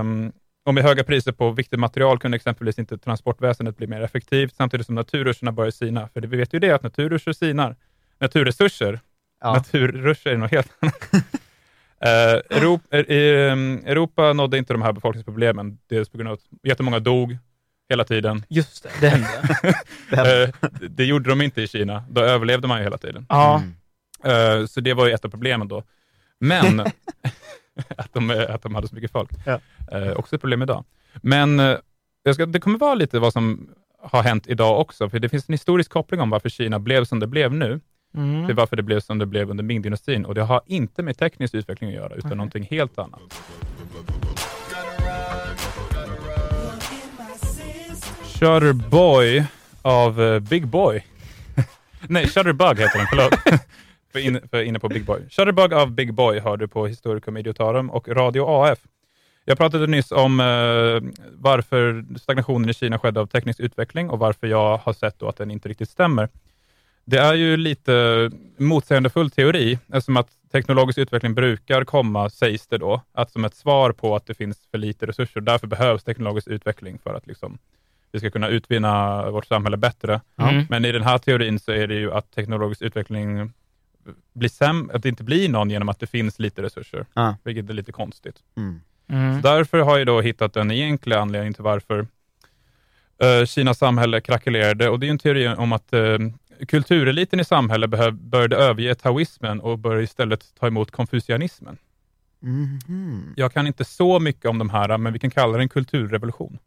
um, 0.00 0.32
och 0.66 0.74
med 0.74 0.82
höga 0.84 1.04
priser 1.04 1.32
på 1.32 1.50
viktigt 1.50 1.80
material 1.80 2.18
kunde 2.18 2.36
exempelvis 2.36 2.78
inte 2.78 2.98
transportväsendet 2.98 3.76
bli 3.76 3.86
mer 3.86 4.00
effektivt, 4.00 4.54
samtidigt 4.56 4.86
som 4.86 4.94
naturresurserna 4.94 5.52
börjar 5.52 5.70
sina. 5.70 6.08
För 6.08 6.20
det, 6.20 6.26
vi 6.28 6.36
vet 6.36 6.52
ju 6.54 6.58
det, 6.58 6.70
att 6.70 6.82
naturresurser 6.82 7.32
sinar. 7.32 7.76
Naturresurser, 8.18 9.00
Ja. 9.40 9.52
naturresurser 9.54 10.30
är 10.30 10.36
något 10.36 10.50
helt 10.50 10.72
annat. 10.80 11.10
Eh, 12.00 12.56
Europa, 12.58 12.96
Europa 12.96 14.32
nådde 14.32 14.58
inte 14.58 14.72
de 14.74 14.82
här 14.82 14.92
befolkningsproblemen, 14.92 15.78
dels 15.86 16.08
på 16.08 16.16
grund 16.18 16.28
av 16.28 16.34
att 16.34 16.66
jättemånga 16.68 16.98
dog 16.98 17.38
hela 17.90 18.04
tiden. 18.04 18.44
Just 18.48 18.82
det, 18.82 18.90
det 19.00 19.08
hände. 19.08 19.28
Eh, 20.10 20.50
det 20.90 21.04
gjorde 21.04 21.30
de 21.30 21.40
inte 21.40 21.62
i 21.62 21.68
Kina, 21.68 22.04
då 22.10 22.20
överlevde 22.20 22.68
man 22.68 22.78
ju 22.78 22.84
hela 22.84 22.98
tiden. 22.98 23.26
Ja, 23.28 23.62
Mm. 24.24 24.60
Eh, 24.60 24.66
så 24.66 24.80
det 24.80 24.94
var 24.94 25.06
ju 25.06 25.12
ett 25.12 25.24
av 25.24 25.28
problemen 25.28 25.68
då. 25.68 25.82
Men, 26.40 26.80
att, 27.96 28.12
de, 28.12 28.46
att 28.48 28.62
de 28.62 28.74
hade 28.74 28.88
så 28.88 28.94
mycket 28.94 29.12
folk. 29.12 29.30
Ja. 29.46 29.60
Eh, 29.92 30.12
också 30.12 30.34
ett 30.34 30.40
problem 30.40 30.62
idag. 30.62 30.84
Men 31.14 31.58
jag 32.22 32.34
ska, 32.34 32.46
det 32.46 32.60
kommer 32.60 32.78
vara 32.78 32.94
lite 32.94 33.18
vad 33.18 33.32
som 33.32 33.68
har 34.02 34.22
hänt 34.22 34.46
idag 34.46 34.80
också, 34.80 35.10
för 35.10 35.18
det 35.18 35.28
finns 35.28 35.48
en 35.48 35.52
historisk 35.52 35.90
koppling 35.90 36.20
om 36.20 36.30
varför 36.30 36.48
Kina 36.48 36.78
blev 36.78 37.04
som 37.04 37.20
det 37.20 37.26
blev 37.26 37.52
nu, 37.54 37.80
mm. 38.14 38.46
till 38.46 38.54
varför 38.54 38.76
det 38.76 38.82
blev 38.82 39.00
som 39.00 39.18
det 39.18 39.26
blev 39.26 39.50
under 39.50 39.64
Ming-dynastin. 39.64 40.24
Och 40.24 40.34
det 40.34 40.42
har 40.42 40.60
inte 40.66 41.02
med 41.02 41.18
teknisk 41.18 41.54
utveckling 41.54 41.90
att 41.90 41.96
göra, 41.96 42.14
utan 42.14 42.28
Okej. 42.28 42.36
någonting 42.36 42.66
helt 42.70 42.98
annat. 42.98 43.20
Shutterboy 48.44 49.44
av 49.82 50.22
eh, 50.22 50.40
Big 50.40 50.66
Boy. 50.66 51.04
Nej, 52.08 52.26
Shutterbug 52.26 52.78
heter 52.78 52.98
den, 52.98 53.06
förlåt. 53.10 53.60
för, 54.12 54.18
in, 54.18 54.40
för 54.50 54.62
inne 54.62 54.78
på 54.78 54.88
Big 54.88 55.04
Boy. 55.04 55.20
Shutterbug 55.30 55.72
av 55.72 55.90
Big 55.90 56.14
Boy 56.14 56.40
hör 56.40 56.56
du 56.56 56.68
på 56.68 56.86
Historicum 56.86 57.36
Idiotarum 57.36 57.90
och 57.90 58.08
Radio 58.08 58.44
AF. 58.48 58.78
Jag 59.44 59.58
pratade 59.58 59.86
nyss 59.86 60.12
om 60.12 60.40
eh, 60.40 60.46
varför 61.32 62.04
stagnationen 62.18 62.70
i 62.70 62.74
Kina 62.74 62.98
skedde 62.98 63.20
av 63.20 63.26
teknisk 63.26 63.60
utveckling 63.60 64.10
och 64.10 64.18
varför 64.18 64.46
jag 64.46 64.76
har 64.76 64.92
sett 64.92 65.18
då 65.18 65.28
att 65.28 65.36
den 65.36 65.50
inte 65.50 65.68
riktigt 65.68 65.90
stämmer. 65.90 66.28
Det 67.04 67.18
är 67.18 67.34
ju 67.34 67.56
lite 67.56 68.30
motsägelsefull 68.56 69.30
teori, 69.30 69.78
eftersom 69.86 70.16
att 70.16 70.28
teknologisk 70.52 70.98
utveckling 70.98 71.34
brukar 71.34 71.84
komma, 71.84 72.30
sägs 72.30 72.66
det 72.66 72.78
då, 72.78 73.00
att 73.12 73.30
som 73.30 73.44
ett 73.44 73.54
svar 73.54 73.92
på 73.92 74.16
att 74.16 74.26
det 74.26 74.34
finns 74.34 74.58
för 74.70 74.78
lite 74.78 75.06
resurser. 75.06 75.40
Därför 75.40 75.66
behövs 75.66 76.04
teknologisk 76.04 76.48
utveckling 76.48 76.98
för 76.98 77.14
att 77.14 77.26
liksom, 77.26 77.58
vi 78.14 78.18
ska 78.20 78.30
kunna 78.30 78.48
utvinna 78.48 79.30
vårt 79.30 79.46
samhälle 79.46 79.76
bättre. 79.76 80.20
Mm. 80.36 80.66
Men 80.70 80.84
i 80.84 80.92
den 80.92 81.02
här 81.02 81.18
teorin 81.18 81.58
så 81.58 81.72
är 81.72 81.86
det 81.86 81.94
ju 81.94 82.12
att 82.12 82.30
teknologisk 82.30 82.82
utveckling 82.82 83.52
blir 84.32 84.48
sämre, 84.48 84.96
att 84.96 85.02
det 85.02 85.08
inte 85.08 85.24
blir 85.24 85.48
någon 85.48 85.70
genom 85.70 85.88
att 85.88 86.00
det 86.00 86.06
finns 86.06 86.38
lite 86.38 86.62
resurser, 86.62 87.06
Ja. 87.14 87.36
vilket 87.44 87.70
är 87.70 87.74
lite 87.74 87.92
konstigt. 87.92 88.36
Mm. 88.56 88.80
Mm. 89.08 89.42
Så 89.42 89.48
därför 89.48 89.78
har 89.78 89.98
jag 89.98 90.06
då 90.06 90.20
hittat 90.20 90.52
den 90.52 90.70
egentliga 90.70 91.20
anledningen 91.20 91.54
till 91.54 91.62
varför 91.62 92.06
eh, 93.18 93.46
Kinas 93.46 93.78
samhälle 93.78 94.20
krackelerade 94.20 94.88
och 94.88 95.00
det 95.00 95.06
är 95.06 95.10
en 95.10 95.18
teori 95.18 95.48
om 95.48 95.72
att 95.72 95.92
eh, 95.92 96.18
kultureliten 96.68 97.40
i 97.40 97.44
samhället 97.44 97.90
började 98.12 98.56
överge 98.56 98.94
taoismen 98.94 99.60
och 99.60 99.78
började 99.78 100.02
istället 100.04 100.54
ta 100.60 100.66
emot 100.66 100.90
konfucianismen. 100.90 101.76
Mhm. 102.40 103.34
Jag 103.36 103.52
kan 103.52 103.66
inte 103.66 103.84
så 103.84 104.20
mycket 104.20 104.44
om 104.44 104.58
de 104.58 104.70
här, 104.70 104.98
men 104.98 105.12
vi 105.12 105.18
kan 105.18 105.30
kalla 105.30 105.56
det 105.56 105.62
en 105.62 105.68
kulturrevolution. 105.68 106.58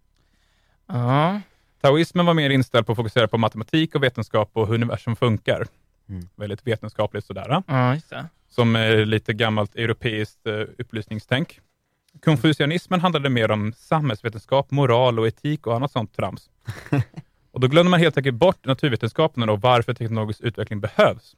Ja. 0.87 1.41
Taoismen 1.81 2.25
var 2.25 2.33
mer 2.33 2.49
inställd 2.49 2.85
på 2.85 2.91
att 2.91 2.95
fokusera 2.95 3.27
på 3.27 3.37
matematik 3.37 3.95
och 3.95 4.03
vetenskap 4.03 4.49
och 4.53 4.67
hur 4.67 4.73
universum 4.75 5.15
funkar. 5.15 5.65
Mm. 6.09 6.27
Väldigt 6.35 6.67
vetenskapligt 6.67 7.25
sådär. 7.25 7.63
ja, 7.67 7.93
just 7.93 8.09
det. 8.09 8.25
som 8.49 8.75
är 8.75 9.05
lite 9.05 9.33
gammalt 9.33 9.75
europeiskt 9.75 10.47
eh, 10.47 10.53
upplysningstänk. 10.77 11.59
Konfucianismen 12.23 13.01
handlade 13.01 13.29
mer 13.29 13.51
om 13.51 13.73
samhällsvetenskap, 13.77 14.71
moral 14.71 15.19
och 15.19 15.27
etik 15.27 15.67
och 15.67 15.75
annat 15.75 15.91
sånt 15.91 16.15
trams. 16.15 16.49
och 17.51 17.59
då 17.59 17.67
glömde 17.67 17.89
man 17.89 17.99
helt 17.99 18.17
enkelt 18.17 18.35
bort 18.35 18.65
naturvetenskapen 18.65 19.49
och 19.49 19.61
varför 19.61 19.93
teknologisk 19.93 20.41
utveckling 20.41 20.79
behövs. 20.79 21.35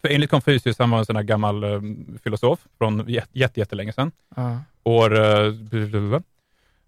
För 0.00 0.08
enligt 0.08 0.30
Konfucius, 0.30 0.78
han 0.78 0.90
var 0.90 0.98
en 0.98 1.06
sån 1.06 1.16
här 1.16 1.22
gammal 1.22 1.64
eh, 1.64 1.80
filosof 2.24 2.60
från 2.78 3.06
jät- 3.08 3.28
jätte, 3.32 3.60
jättelänge 3.60 3.92
sedan, 3.92 4.12
Ja. 4.36 4.58
år... 4.82 5.14
eh, 5.20 5.52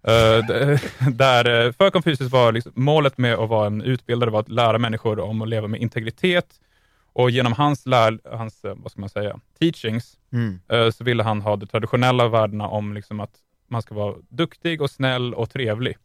där, 1.11 1.65
eh, 1.65 1.71
för 1.71 1.89
Konfucius 1.89 2.31
var 2.31 2.51
liksom, 2.51 2.71
målet 2.75 3.17
med 3.17 3.33
att 3.33 3.49
vara 3.49 3.67
en 3.67 3.81
utbildare 3.81 4.29
var 4.29 4.39
att 4.39 4.49
lära 4.49 4.77
människor 4.77 5.19
om 5.19 5.41
att 5.41 5.49
leva 5.49 5.67
med 5.67 5.81
integritet 5.81 6.59
och 7.13 7.31
genom 7.31 7.53
hans, 7.53 7.85
lär, 7.85 8.19
hans 8.37 8.65
eh, 8.65 8.73
vad 8.77 8.91
ska 8.91 9.01
man 9.01 9.09
säga, 9.09 9.39
teachings 9.59 10.15
Mm. 10.31 10.59
eh, 10.69 10.89
så 10.91 11.03
ville 11.03 11.23
han 11.23 11.41
ha 11.41 11.55
de 11.55 11.65
traditionella 11.67 12.27
värdena 12.27 12.67
om 12.67 12.93
liksom 12.93 13.19
att 13.19 13.31
man 13.67 13.81
ska 13.81 13.95
vara 13.95 14.15
duktig 14.29 14.81
och 14.81 14.91
snäll 14.91 15.33
och 15.33 15.49
trevlig. 15.49 15.97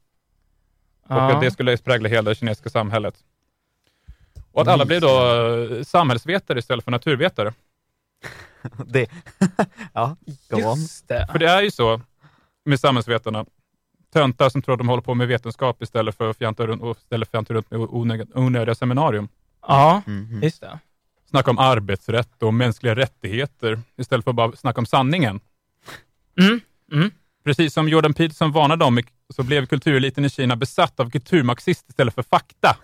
Och 1.08 1.16
Ja. 1.16 1.32
att 1.34 1.40
det 1.40 1.50
skulle 1.50 1.76
prägla 1.76 2.08
hela 2.08 2.30
det 2.30 2.34
kinesiska 2.34 2.70
samhället. 2.70 3.14
Och 4.52 4.62
att 4.62 4.68
alla 4.68 4.84
blev 4.84 5.00
då 5.00 5.34
eh, 5.76 5.82
samhällsvetare 5.82 6.58
istället 6.58 6.84
för 6.84 6.90
naturvetare. 6.90 7.52
Det. 8.86 9.10
ja, 9.92 10.16
go. 10.50 10.58
Just 10.58 11.08
det. 11.08 11.28
För 11.32 11.38
det 11.38 11.48
är 11.50 11.62
ju 11.62 11.70
så 11.70 12.00
med 12.64 12.80
samhällsvetarna, 12.80 13.44
töntar 14.14 14.48
som 14.48 14.62
tror 14.62 14.72
att 14.74 14.78
de 14.78 14.88
håller 14.88 15.02
på 15.02 15.14
med 15.14 15.28
vetenskap 15.28 15.82
istället 15.82 16.14
för 16.16 16.30
att 16.30 16.36
fjanta 16.38 16.66
runt, 16.66 16.82
istället 16.98 17.08
för 17.30 17.38
att 17.38 17.46
fjanta 17.46 17.54
runt 17.54 17.70
med 17.70 17.80
onödiga, 17.80 18.26
onödiga 18.34 18.74
seminarium. 18.74 19.28
Ja, 19.66 20.02
Mhm. 20.06 20.42
just 20.42 20.60
det. 20.60 20.78
Snacka 21.30 21.50
om 21.50 21.58
arbetsrätt 21.58 22.42
och 22.42 22.54
mänskliga 22.54 22.94
rättigheter 22.96 23.80
istället 23.96 24.24
för 24.24 24.30
att 24.30 24.36
bara 24.36 24.52
snacka 24.56 24.80
om 24.80 24.86
sanningen. 24.86 25.40
Mm. 26.40 26.60
Mm. 26.92 27.10
Precis 27.44 27.74
som 27.74 27.88
Jordan 27.88 28.14
Peterson 28.14 28.52
varnade 28.52 28.84
om 28.84 29.00
så 29.34 29.42
blev 29.42 29.66
kultureliten 29.66 30.24
i 30.24 30.30
Kina 30.30 30.56
besatt 30.56 31.00
av 31.00 31.10
kulturmarxist 31.10 31.88
istället 31.88 32.14
för 32.14 32.22
fakta. 32.22 32.76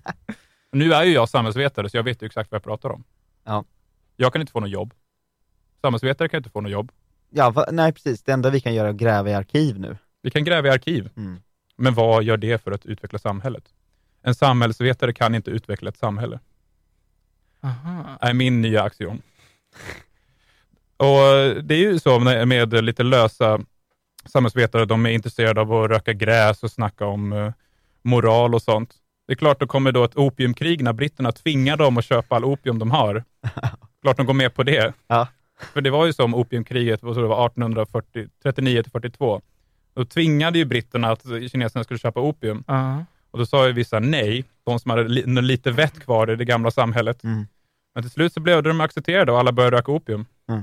nu 0.72 0.92
är 0.92 1.04
ju 1.04 1.12
jag 1.12 1.28
samhällsvetare, 1.28 1.90
så 1.90 1.96
jag 1.96 2.02
vet 2.04 2.22
ju 2.22 2.26
exakt 2.26 2.50
vad 2.50 2.56
jag 2.56 2.64
pratar 2.64 2.90
om. 2.90 3.04
Ja. 3.44 3.64
Jag 4.16 4.32
kan 4.32 4.40
inte 4.40 4.52
få 4.52 4.60
något 4.60 4.70
jobb. 4.70 4.94
Samhällsvetare 5.80 6.28
kan 6.28 6.38
inte 6.38 6.50
få 6.50 6.60
något 6.60 6.72
jobb. 6.72 6.92
Ja, 7.30 7.50
va, 7.50 7.66
nej 7.72 7.92
precis. 7.92 8.22
Det 8.22 8.32
enda 8.32 8.50
vi 8.50 8.60
kan 8.60 8.74
göra 8.74 8.86
är 8.88 8.90
att 8.90 8.96
gräva 8.96 9.30
i 9.30 9.34
arkiv 9.34 9.78
nu. 9.80 9.96
Vi 10.26 10.30
kan 10.30 10.44
gräva 10.44 10.68
i 10.68 10.70
arkiv, 10.70 11.10
Mm. 11.16 11.40
men 11.76 11.94
vad 11.94 12.24
gör 12.24 12.36
det 12.36 12.62
för 12.62 12.72
att 12.72 12.86
utveckla 12.86 13.18
samhället? 13.18 13.64
En 14.22 14.34
samhällsvetare 14.34 15.12
kan 15.12 15.34
inte 15.34 15.50
utveckla 15.50 15.88
ett 15.88 15.96
samhälle. 15.96 16.38
Aha. 17.60 18.18
är 18.20 18.34
min 18.34 18.60
nya 18.62 18.82
axiom. 18.82 19.22
Och 20.96 21.62
Det 21.64 21.74
är 21.74 21.78
ju 21.78 21.98
så 21.98 22.18
med, 22.18 22.48
med 22.48 22.84
lite 22.84 23.02
lösa 23.02 23.60
samhällsvetare, 24.24 24.84
de 24.84 25.06
är 25.06 25.10
intresserade 25.10 25.60
av 25.60 25.72
att 25.72 25.90
röka 25.90 26.12
gräs 26.12 26.62
och 26.62 26.70
snacka 26.70 27.06
om 27.06 27.32
eh, 27.32 27.52
moral 28.02 28.54
och 28.54 28.62
sånt. 28.62 28.94
Det 29.26 29.32
är 29.32 29.36
klart, 29.36 29.60
då 29.60 29.66
kommer 29.66 29.92
då 29.92 30.04
ett 30.04 30.16
opiumkrig 30.16 30.82
när 30.82 30.92
britterna 30.92 31.32
tvingar 31.32 31.76
dem 31.76 31.96
att 31.98 32.04
köpa 32.04 32.36
all 32.36 32.44
opium 32.44 32.78
de 32.78 32.90
har. 32.90 33.24
klart 34.02 34.16
de 34.16 34.26
går 34.26 34.34
med 34.34 34.54
på 34.54 34.62
det. 34.62 34.92
Ja. 35.06 35.28
För 35.72 35.80
det 35.80 35.90
var 35.90 36.06
ju 36.06 36.12
som 36.12 36.34
opiumkriget, 36.34 37.02
vad 37.02 37.14
tror 37.14 37.22
du, 37.22 37.28
det 37.28 37.34
var 37.34 37.46
1839 37.46 38.82
till 38.82 38.92
42. 38.92 39.42
Då 39.96 40.04
tvingade 40.04 40.58
ju 40.58 40.64
britterna 40.64 41.10
att 41.10 41.22
kineserna 41.50 41.84
skulle 41.84 41.98
köpa 41.98 42.20
opium. 42.20 42.64
Ja. 42.66 43.04
Och 43.30 43.38
då 43.38 43.46
sa 43.46 43.66
ju 43.66 43.72
vissa 43.72 43.98
nej, 43.98 44.44
de 44.64 44.80
som 44.80 44.90
hade 44.90 45.08
li 45.08 45.22
lite 45.42 45.70
vett 45.70 46.00
kvar 46.00 46.30
i 46.30 46.36
det 46.36 46.44
gamla 46.44 46.70
samhället. 46.70 47.24
Mm. 47.24 47.46
Men 47.94 48.02
till 48.02 48.10
slut 48.10 48.32
så 48.32 48.40
blev 48.40 48.62
de 48.62 48.80
accepterade 48.80 49.32
och 49.32 49.38
alla 49.38 49.52
började 49.52 49.76
röka 49.76 49.92
opium. 49.92 50.26
Mm. 50.48 50.62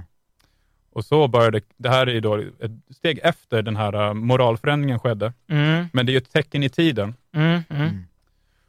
Och 0.92 1.06
så 1.06 1.28
började, 1.28 1.62
det 1.78 1.90
här 1.90 2.08
är 2.08 2.12
ju 2.14 2.20
då 2.20 2.36
ett 2.38 2.96
steg 2.96 3.20
efter 3.24 3.62
den 3.62 3.76
här 3.76 4.08
uh, 4.08 4.14
moralförändringen 4.14 5.00
skedde. 5.00 5.34
Mm, 5.48 5.86
Men 5.94 6.06
det 6.06 6.10
är 6.10 6.14
ju 6.14 6.18
ett 6.18 6.34
tecken 6.34 6.64
i 6.64 6.70
tiden. 6.70 7.16
mm, 7.34 7.64
mm. 7.70 7.82
Mm. 7.82 8.04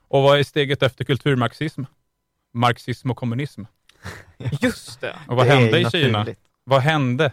Och 0.08 0.22
vad 0.22 0.38
är 0.38 0.42
steget 0.42 0.82
efter 0.82 1.04
kulturmarxism? 1.04 1.82
Marxism 2.52 3.10
och 3.10 3.16
kommunism. 3.16 3.62
Just 4.60 5.00
det. 5.00 5.16
Och 5.28 5.36
vad 5.36 5.46
Det 5.46 5.52
är 5.52 5.56
hände 5.56 5.80
i 5.80 5.90
Kina? 5.90 6.18
naturligt. 6.18 6.40
Vad 6.64 6.80
hände? 6.80 7.32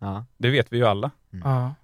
Ja. 0.00 0.24
Det 0.36 0.50
vet 0.50 0.72
vi 0.72 0.76
ju 0.76 0.86
alla. 0.86 1.10
Ja. 1.30 1.74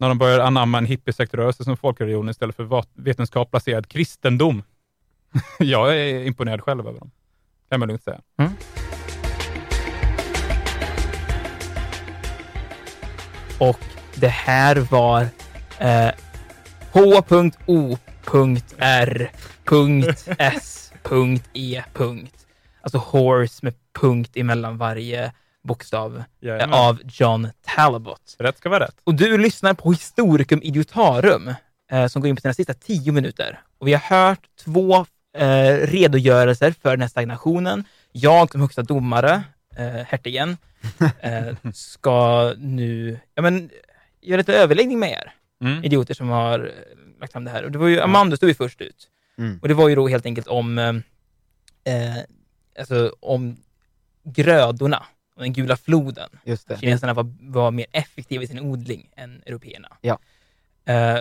När 0.00 0.08
de 0.08 0.18
började 0.18 0.44
anamma 0.44 0.78
en 0.78 0.86
hippiesektrörelse 0.86 1.64
som 1.64 1.76
folkreligion 1.76 2.28
istället 2.28 2.56
för 2.56 2.62
vetenskap 2.64 2.88
vetenskapsbaserad 2.94 3.88
kristendom. 3.88 4.62
Jag 5.58 5.96
är 5.98 6.24
imponerad 6.24 6.60
själv 6.60 6.88
över 6.88 6.98
dem. 6.98 7.10
Kan 7.70 7.80
man 7.80 7.88
lugnt 7.88 8.02
säga. 8.02 8.20
Mm. 8.38 8.52
Och 13.58 13.78
det 14.14 14.28
här 14.28 14.76
var 14.76 15.22
eh, 15.78 16.10
H.O.R.S.E. 16.92 17.42
Alltså 22.82 22.98
horse 22.98 23.58
med 23.62 23.74
punkt 23.92 24.36
emellan 24.36 24.78
varje 24.78 25.32
bokstav 25.62 26.16
eh, 26.16 26.22
Jajamän. 26.40 26.74
av 26.78 26.98
John 27.04 27.48
Talbot. 27.62 28.36
Rätt 28.38 28.58
ska 28.58 28.68
vara 28.68 28.84
rätt. 28.84 28.96
Och 29.04 29.14
du 29.14 29.38
lyssnar 29.38 29.74
på 29.74 29.92
Historicum 29.92 30.62
Idiotarum 30.62 31.54
eh, 31.92 32.06
som 32.06 32.22
går 32.22 32.28
in 32.28 32.36
på 32.36 32.40
sina 32.42 32.54
sista 32.54 32.74
tio 32.74 33.12
minuter. 33.12 33.60
Och 33.78 33.88
vi 33.88 33.92
har 33.92 34.00
hört 34.00 34.46
två 34.64 35.06
eh, 35.36 35.74
redogörelser 35.76 36.74
för 36.82 36.90
den 36.90 37.00
här 37.00 37.08
stagnationen. 37.08 37.84
Jag 38.12 38.52
som 38.52 38.60
högsta 38.60 38.82
domare, 38.82 39.42
eh, 39.76 39.88
hertigen, 40.06 40.56
eh, 41.20 41.54
ska 41.74 42.54
nu 42.58 43.18
ja, 43.34 43.42
men, 43.42 43.70
göra 44.20 44.38
lite 44.38 44.54
överläggning 44.54 44.98
med 44.98 45.10
er 45.10 45.32
Mm. 45.62 45.84
idioter 45.84 46.14
som 46.14 46.28
har 46.28 46.58
eh, 46.60 47.20
lagt 47.20 47.32
fram 47.32 47.44
det 47.44 47.50
här. 47.50 47.64
Och 47.64 47.70
det 47.72 47.78
var 47.78 47.88
ju, 47.88 48.00
Amanda 48.00 48.36
stod 48.36 48.48
ju 48.48 48.54
först 48.54 48.80
ut. 48.80 49.08
Mm. 49.38 49.58
Och 49.62 49.68
det 49.68 49.74
var 49.74 49.88
ju 49.88 49.94
då 49.94 50.08
helt 50.08 50.26
enkelt 50.26 50.46
om, 50.46 50.78
eh, 50.78 50.88
eh, 51.94 52.16
alltså, 52.78 53.14
om 53.20 53.56
grödorna 54.24 55.02
och 55.40 55.44
den 55.44 55.52
gula 55.52 55.76
floden. 55.76 56.30
Just 56.44 56.68
det. 56.68 56.78
Kineserna 56.78 57.14
var, 57.14 57.32
var 57.40 57.70
mer 57.70 57.86
effektiva 57.92 58.42
i 58.42 58.46
sin 58.46 58.60
odling 58.60 59.10
än 59.16 59.42
européerna. 59.46 59.96
Ja. 60.00 60.18
Eh, 60.84 61.18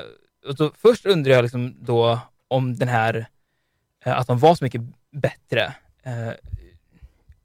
och 0.48 0.58
så 0.58 0.72
först 0.78 1.06
undrar 1.06 1.34
jag 1.34 1.42
liksom 1.42 1.76
då 1.82 2.20
om 2.48 2.76
den 2.76 2.88
här, 2.88 3.26
eh, 4.06 4.18
att 4.20 4.28
de 4.28 4.40
var 4.40 4.56
så 4.56 4.64
mycket 4.64 4.82
bättre. 5.12 5.74
Eh, 6.04 6.32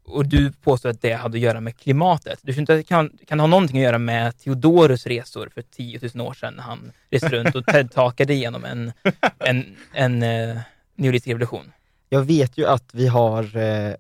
och 0.05 0.27
du 0.27 0.53
påstår 0.53 0.89
att 0.89 1.03
det 1.03 1.13
hade 1.13 1.37
att 1.37 1.43
göra 1.43 1.61
med 1.61 1.77
klimatet. 1.77 2.39
Du 2.43 2.53
tror 2.53 2.61
inte 2.61 2.73
att 2.73 2.79
det 2.79 2.85
kan, 2.85 3.11
kan 3.27 3.41
ha 3.41 3.47
någonting 3.47 3.79
att 3.79 3.85
göra 3.85 3.99
med 3.99 4.39
Theodorus 4.39 5.07
resor 5.07 5.49
för 5.55 5.63
10 5.63 6.01
000 6.15 6.27
år 6.27 6.35
sedan 6.35 6.55
när 6.55 6.63
han 6.63 6.93
reste 7.11 7.29
runt 7.29 7.55
och 7.55 7.65
TED-talkade 7.65 8.33
igenom 8.33 8.65
en, 8.65 8.93
en, 9.39 9.77
en 9.93 10.23
eh, 10.23 10.59
neolitisk 10.95 11.29
revolution? 11.29 11.73
Jag 12.09 12.23
vet 12.23 12.59
ju 12.59 12.67
att 12.67 12.95
vi 12.95 13.07
har 13.07 13.57
eh, 13.57 13.95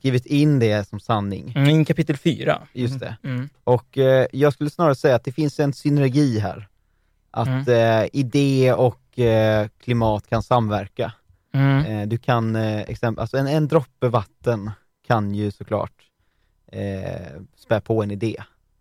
skrivit 0.00 0.26
in 0.26 0.58
det 0.58 0.88
som 0.88 1.00
sanning. 1.00 1.52
Mm, 1.56 1.84
kapitel 1.84 2.16
4. 2.16 2.62
Just 2.72 3.00
det. 3.00 3.16
Mm. 3.22 3.48
Och 3.64 3.98
eh, 3.98 4.26
jag 4.32 4.52
skulle 4.52 4.70
snarare 4.70 4.94
säga 4.94 5.14
att 5.14 5.24
det 5.24 5.32
finns 5.32 5.60
en 5.60 5.72
synergi 5.72 6.38
här. 6.38 6.68
Att 7.30 7.68
eh, 7.68 8.04
idé 8.12 8.72
och 8.72 9.18
eh, 9.18 9.68
klimat 9.80 10.26
kan 10.26 10.42
samverka. 10.42 11.12
Mm. 11.52 11.84
Eh, 11.84 12.08
du 12.08 12.18
kan, 12.18 12.56
eh, 12.56 12.80
exempel, 12.80 13.20
alltså 13.20 13.36
en, 13.36 13.46
en 13.46 13.68
droppe 13.68 14.08
vatten 14.08 14.70
kan 15.06 15.34
ju 15.34 15.50
såklart 15.50 16.02
eh, 16.72 17.40
spä 17.56 17.80
på 17.80 18.02
en 18.02 18.10
idé. 18.10 18.36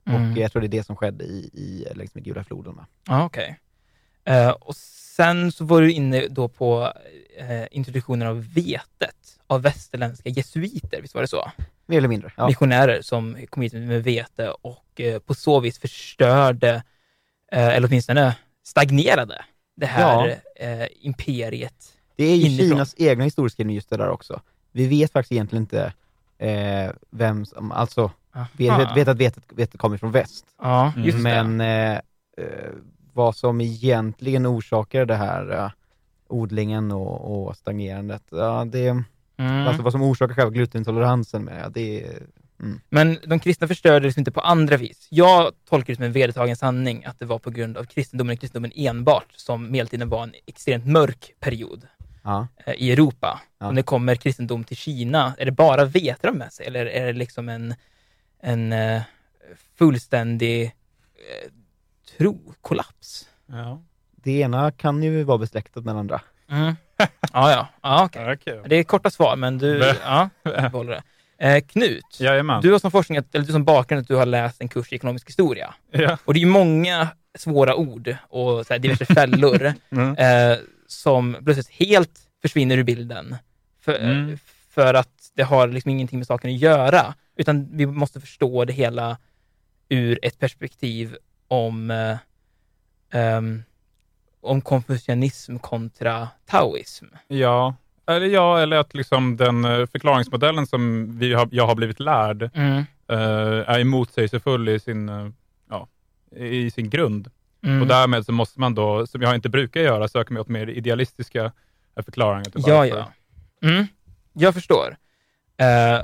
Mm. 0.05 0.31
Och 0.31 0.37
jag 0.37 0.51
tror 0.51 0.61
det 0.61 0.67
är 0.67 0.69
det 0.69 0.83
som 0.83 0.95
skedde 0.95 1.23
i, 1.23 1.49
i 1.53 1.87
längs 1.95 2.15
med 2.15 2.23
Gula 2.23 2.43
floden. 2.43 2.79
Ja, 3.07 3.25
okej. 3.25 3.59
Eh, 4.25 4.49
och 4.49 4.75
sen 4.75 5.51
så 5.51 5.65
var 5.65 5.81
du 5.81 5.91
inne 5.91 6.27
då 6.27 6.47
på 6.47 6.93
eh, 7.37 7.65
introduktionen 7.71 8.27
av 8.27 8.53
vetet 8.53 9.15
av 9.47 9.61
västerländska 9.61 10.29
jesuiter, 10.29 11.01
visst 11.01 11.13
var 11.13 11.21
det 11.21 11.27
så? 11.27 11.51
Mer 11.85 11.97
eller 11.97 12.07
mindre. 12.07 12.31
Ja. 12.37 12.47
Missionärer 12.47 13.01
som 13.01 13.37
kom 13.49 13.63
hit 13.63 13.73
med 13.73 14.03
vete 14.03 14.49
och 14.49 15.01
eh, 15.01 15.19
på 15.19 15.33
så 15.33 15.59
vis 15.59 15.79
förstörde, 15.79 16.83
eh, 17.51 17.67
eller 17.67 17.87
åtminstone 17.87 18.35
stagnerade, 18.63 19.45
det 19.75 19.85
här 19.85 20.39
eh, 20.55 20.87
imperiet. 21.01 21.93
Det 22.15 22.23
är 22.23 22.35
ju 22.35 22.45
inifrån. 22.45 22.69
Kinas 22.69 22.95
egna 22.97 23.23
historieskrivning 23.23 23.75
just 23.75 23.89
det 23.89 23.97
där 23.97 24.09
också. 24.09 24.41
Vi 24.71 24.87
vet 24.87 25.11
faktiskt 25.11 25.31
egentligen 25.31 25.63
inte 25.63 25.93
eh, 26.37 26.91
vem 27.09 27.45
som, 27.45 27.71
alltså, 27.71 28.11
vi 28.57 28.69
vet, 28.69 28.97
vet 28.97 29.07
att 29.07 29.17
vetet, 29.17 29.43
vetet 29.49 29.79
kommer 29.79 29.97
från 29.97 30.11
väst. 30.11 30.45
Ja, 30.61 30.93
just. 30.97 31.17
Men 31.17 31.61
eh, 31.61 31.99
vad 33.13 33.35
som 33.35 33.61
egentligen 33.61 34.47
orsakar 34.47 35.05
det 35.05 35.15
här 35.15 35.51
eh, 35.51 35.71
odlingen 36.27 36.91
och, 36.91 37.47
och 37.47 37.55
stagnerandet, 37.55 38.23
ja, 38.29 38.65
det, 38.65 39.03
Mm. 39.39 39.67
alltså 39.67 39.83
vad 39.83 39.91
som 39.91 40.01
orsakar 40.01 40.35
själva 40.35 40.51
glutenintoleransen 40.51 41.43
med, 41.43 41.71
det 41.73 42.05
mm, 42.59 42.81
Men 42.89 43.17
de 43.25 43.39
kristna 43.39 43.67
förstörde 43.67 44.05
liksom 44.05 44.21
inte 44.21 44.31
på 44.31 44.41
andra 44.41 44.77
vis. 44.77 45.07
Jag 45.09 45.51
tolkar 45.69 45.93
det 45.93 45.95
som 45.95 46.05
en 46.05 46.11
vedertagen 46.11 46.55
sanning 46.55 47.05
att 47.05 47.19
det 47.19 47.25
var 47.25 47.39
på 47.39 47.49
grund 47.49 47.77
av 47.77 47.83
kristendomen 47.83 48.33
och 48.33 48.39
kristendomen 48.39 48.71
enbart 48.75 49.27
som 49.35 49.71
medeltiden 49.71 50.09
var 50.09 50.23
en 50.23 50.33
extremt 50.45 50.85
mörk 50.85 51.33
period 51.39 51.87
ja. 52.23 52.47
eh, 52.65 52.73
i 52.73 52.91
Europa. 52.91 53.41
Ja. 53.59 53.67
Om 53.67 53.75
det 53.75 53.83
kommer 53.83 54.15
kristendom 54.15 54.63
till 54.63 54.77
Kina, 54.77 55.33
är 55.37 55.45
det 55.45 55.51
bara 55.51 55.85
vete 55.85 56.27
de 56.27 56.37
med 56.37 56.53
sig 56.53 56.65
eller 56.65 56.85
är 56.85 57.05
det 57.05 57.13
liksom 57.13 57.49
en, 57.49 57.75
en 58.39 58.73
eh, 58.73 59.01
fullständig 59.77 60.71
eh, 62.11 62.17
trokollaps? 62.17 63.29
Ja. 63.45 63.81
Det 64.15 64.31
ena 64.39 64.71
kan 64.71 65.03
ju 65.03 65.23
vara 65.23 65.37
besläktat 65.37 65.85
med 65.85 65.95
det 65.95 65.99
andra. 65.99 66.21
Mm. 66.51 66.75
Ja, 67.33 67.51
ja. 67.51 67.67
ja 67.81 68.05
okej. 68.05 68.33
Okej. 68.33 68.61
Det 68.67 68.75
är 68.75 68.83
korta 68.83 69.09
svar, 69.09 69.35
men 69.35 69.57
du, 69.57 69.79
Bä. 69.79 69.95
ja, 70.03 70.29
du 70.43 70.83
det. 70.83 71.01
Eh, 71.37 71.61
Knut, 71.63 72.19
Jajamän. 72.19 72.61
du 72.61 72.71
har 72.71 72.79
som 72.79 72.91
forskning, 72.91 73.15
eller 73.33 73.45
du 73.45 73.51
som 73.51 73.63
bakgrund 73.63 74.01
att 74.01 74.07
du 74.07 74.15
har 74.15 74.25
läst 74.25 74.61
en 74.61 74.67
kurs 74.69 74.91
i 74.91 74.95
ekonomisk 74.95 75.27
historia. 75.27 75.73
Ja. 75.91 76.17
Och 76.25 76.33
det 76.33 76.37
är 76.37 76.41
ju 76.41 76.45
många 76.47 77.07
svåra 77.37 77.75
ord 77.75 78.15
och 78.29 78.65
så 78.67 78.73
här, 78.73 78.79
diverse 78.79 79.05
fällor 79.05 79.73
Mm. 79.91 80.15
eh, 80.51 80.57
som 80.87 81.37
plötsligt 81.43 81.69
helt 81.69 82.19
försvinner 82.41 82.77
ur 82.77 82.83
bilden. 82.83 83.35
För, 83.81 83.95
Mm. 83.99 84.37
för 84.69 84.93
att 84.93 85.31
det 85.35 85.43
har 85.43 85.67
liksom 85.67 85.91
ingenting 85.91 86.19
med 86.19 86.27
saken 86.27 86.49
att 86.51 86.57
göra. 86.59 87.13
Utan 87.35 87.77
vi 87.77 87.85
måste 87.85 88.19
förstå 88.21 88.65
det 88.65 88.73
hela 88.73 89.17
ur 89.89 90.19
ett 90.21 90.39
perspektiv 90.39 91.15
om, 91.49 91.91
ehm, 93.11 93.63
om 94.41 94.61
konfucianism 94.61 95.57
kontra 95.57 96.27
taoism. 96.45 97.05
Ja. 97.27 97.75
Eller 98.07 98.27
ja, 98.27 98.59
eller 98.59 98.77
att 98.77 98.93
liksom 98.93 99.37
den 99.37 99.65
eh, 99.65 99.85
förklaringsmodellen 99.85 100.67
som 100.67 101.11
vi 101.19 101.33
har, 101.33 101.49
jag 101.51 101.67
har 101.67 101.75
blivit 101.75 101.99
lärd 101.99 102.49
Mm. 102.53 102.77
eh, 103.07 103.69
är 103.69 103.83
motsägelsefull 103.83 104.69
i 104.69 104.79
sin, 104.79 105.33
ja, 105.69 105.87
i 106.35 106.71
sin 106.71 106.89
grund. 106.89 107.31
Mm. 107.63 107.81
Och 107.81 107.87
därmed 107.87 108.25
så 108.25 108.31
måste 108.31 108.59
man 108.59 108.75
då, 108.75 109.07
som 109.07 109.21
jag 109.21 109.35
inte 109.35 109.49
brukar 109.49 109.81
göra, 109.81 110.07
söka 110.07 110.33
mig 110.33 110.41
åt 110.41 110.47
mer 110.47 110.67
idealistiska 110.67 111.51
förklaringar 112.05 112.43
till 112.51 112.63
Ja, 112.67 112.85
ja. 112.85 113.11
Mm. 113.63 113.87
Jag 114.33 114.53
förstår. 114.53 114.97
Eh, 115.57 116.01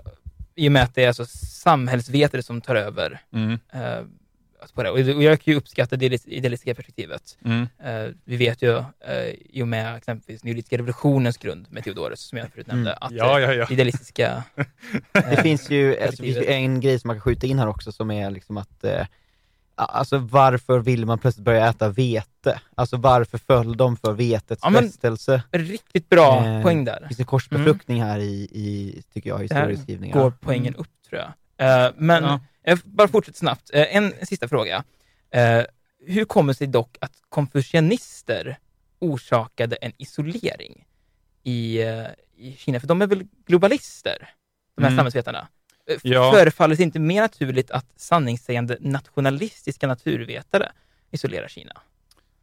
I 0.55 0.67
och 0.67 0.71
med 0.71 0.83
att 0.83 0.95
det 0.95 1.03
är 1.03 1.07
alltså 1.07 1.25
samhällsvetare 1.63 2.43
som 2.43 2.61
tar 2.61 2.75
över 2.75 3.21
Mm. 3.33 3.51
eh, 3.73 4.05
på 4.71 4.83
det. 4.83 4.89
Och 4.89 4.97
och 4.97 5.23
jag 5.23 5.41
kan 5.41 5.51
ju 5.53 5.57
uppskatta 5.57 5.95
det 5.95 6.25
idealistiska 6.27 6.75
perspektivet. 6.75 7.37
Mm. 7.45 7.67
Eh, 7.83 8.13
vi 8.23 8.35
vet 8.37 8.61
ju, 8.61 8.77
eh, 8.77 9.29
i 9.49 9.61
och 9.63 9.67
med 9.67 9.95
exempelvis 9.95 10.43
neolitiska 10.43 10.77
revolutionens 10.77 11.37
grund 11.37 11.65
med 11.69 11.83
Theodorus, 11.83 12.19
som 12.21 12.37
jag 12.37 12.49
förut 12.51 12.67
nämnde, 12.67 12.91
Mm. 12.91 12.97
att 13.01 13.11
Ja, 13.11 13.39
eh, 13.39 13.45
ja, 13.45 13.53
ja. 13.53 13.65
det 13.67 13.73
idealistiska... 13.73 14.43
Det 15.13 15.19
eh, 15.37 15.41
finns 15.41 15.69
ju 15.69 15.99
alltså, 16.01 16.23
det 16.23 16.33
finns 16.33 16.47
en 16.47 16.79
grej 16.81 16.99
som 16.99 17.07
man 17.07 17.15
kan 17.15 17.21
skjuta 17.21 17.47
in 17.47 17.59
här 17.59 17.67
också 17.67 17.91
som 17.91 18.11
är 18.11 18.31
liksom 18.31 18.57
att 18.57 18.83
eh, 18.83 19.05
Alltså 19.77 20.17
varför 20.17 20.79
vill 20.79 21.05
man 21.05 21.19
plötsligt 21.19 21.45
börja 21.45 21.67
äta 21.69 21.89
vete? 21.89 22.59
Alltså 22.75 22.97
varför 22.97 23.37
föll 23.37 23.77
de 23.77 23.97
för 23.97 24.13
vetets 24.13 24.61
Ja, 24.63 24.71
frestelse? 24.71 25.43
Riktigt 25.51 26.09
bra 26.09 26.45
Eh, 26.45 26.61
poäng 26.63 26.85
Det 26.85 26.91
där. 26.91 27.07
finns 27.07 27.19
en 27.19 27.25
korsbefruktning 27.25 28.03
här 28.03 28.19
i, 28.19 28.47
i, 28.51 29.01
tycker 29.13 29.29
jag, 29.29 29.39
Det 29.49 29.53
här 29.55 29.61
historieskrivningarna. 29.67 30.21
går 30.23 30.33
poängen 30.41 30.75
upp 30.75 30.87
tror 31.09 31.21
jag. 31.57 31.85
Eh, 31.85 31.91
men 31.97 32.23
bara 32.83 33.07
fortsätter 33.07 33.39
snabbt. 33.39 33.69
Eh, 33.73 33.95
en 33.95 34.13
sista 34.25 34.47
fråga. 34.47 34.83
Eh, 35.31 35.61
hur 36.07 36.25
kommer 36.25 36.53
det 36.53 36.57
sig 36.57 36.67
dock 36.67 36.97
att 37.01 37.11
konfucianister 37.29 38.57
orsakade 38.99 39.75
en 39.75 39.91
isolering 39.97 40.85
i, 41.43 41.81
eh, 41.81 42.05
i 42.37 42.55
Kina? 42.57 42.79
För 42.79 42.87
de 42.87 43.01
är 43.01 43.07
väl 43.07 43.23
globalister, 43.47 44.29
de 44.75 44.81
här 44.83 44.89
Mm. 44.91 44.97
samhällsvetarna? 44.97 45.47
Eh, 45.89 45.97
Ja. 46.03 46.31
Förefaller 46.31 46.75
det 46.75 46.83
inte 46.83 46.99
mer 46.99 47.21
naturligt 47.21 47.71
att 47.71 47.85
sanningssägande 47.95 48.77
nationalistiska 48.79 49.87
naturvetare 49.87 50.71
isolerar 51.11 51.47
Kina? 51.47 51.81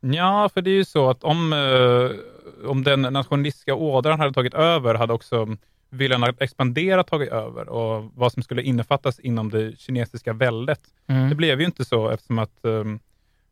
Ja, 0.00 0.48
för 0.54 0.62
det 0.62 0.70
är 0.70 0.74
ju 0.74 0.84
så 0.84 1.10
att 1.10 1.24
om, 1.24 1.52
eh, 1.52 2.68
om 2.70 2.84
den 2.84 3.02
nationalistiska 3.02 3.74
ådran 3.74 4.20
hade 4.20 4.32
tagit 4.34 4.54
över, 4.54 4.94
hade 4.94 5.12
också 5.12 5.56
viljan 5.92 6.24
att 6.24 6.42
expandera 6.42 7.02
tagit 7.02 7.28
över 7.30 7.68
och 7.68 8.10
vad 8.14 8.32
som 8.32 8.42
skulle 8.42 8.62
innefattas 8.62 9.20
inom 9.20 9.50
det 9.50 9.78
kinesiska 9.80 10.32
väldet. 10.32 10.80
Det 11.28 11.34
blev 11.34 11.60
ju 11.60 11.66
inte 11.66 11.84
så 11.84 12.08
eftersom 12.10 12.38
att 12.38 12.64
eh, 12.64 12.84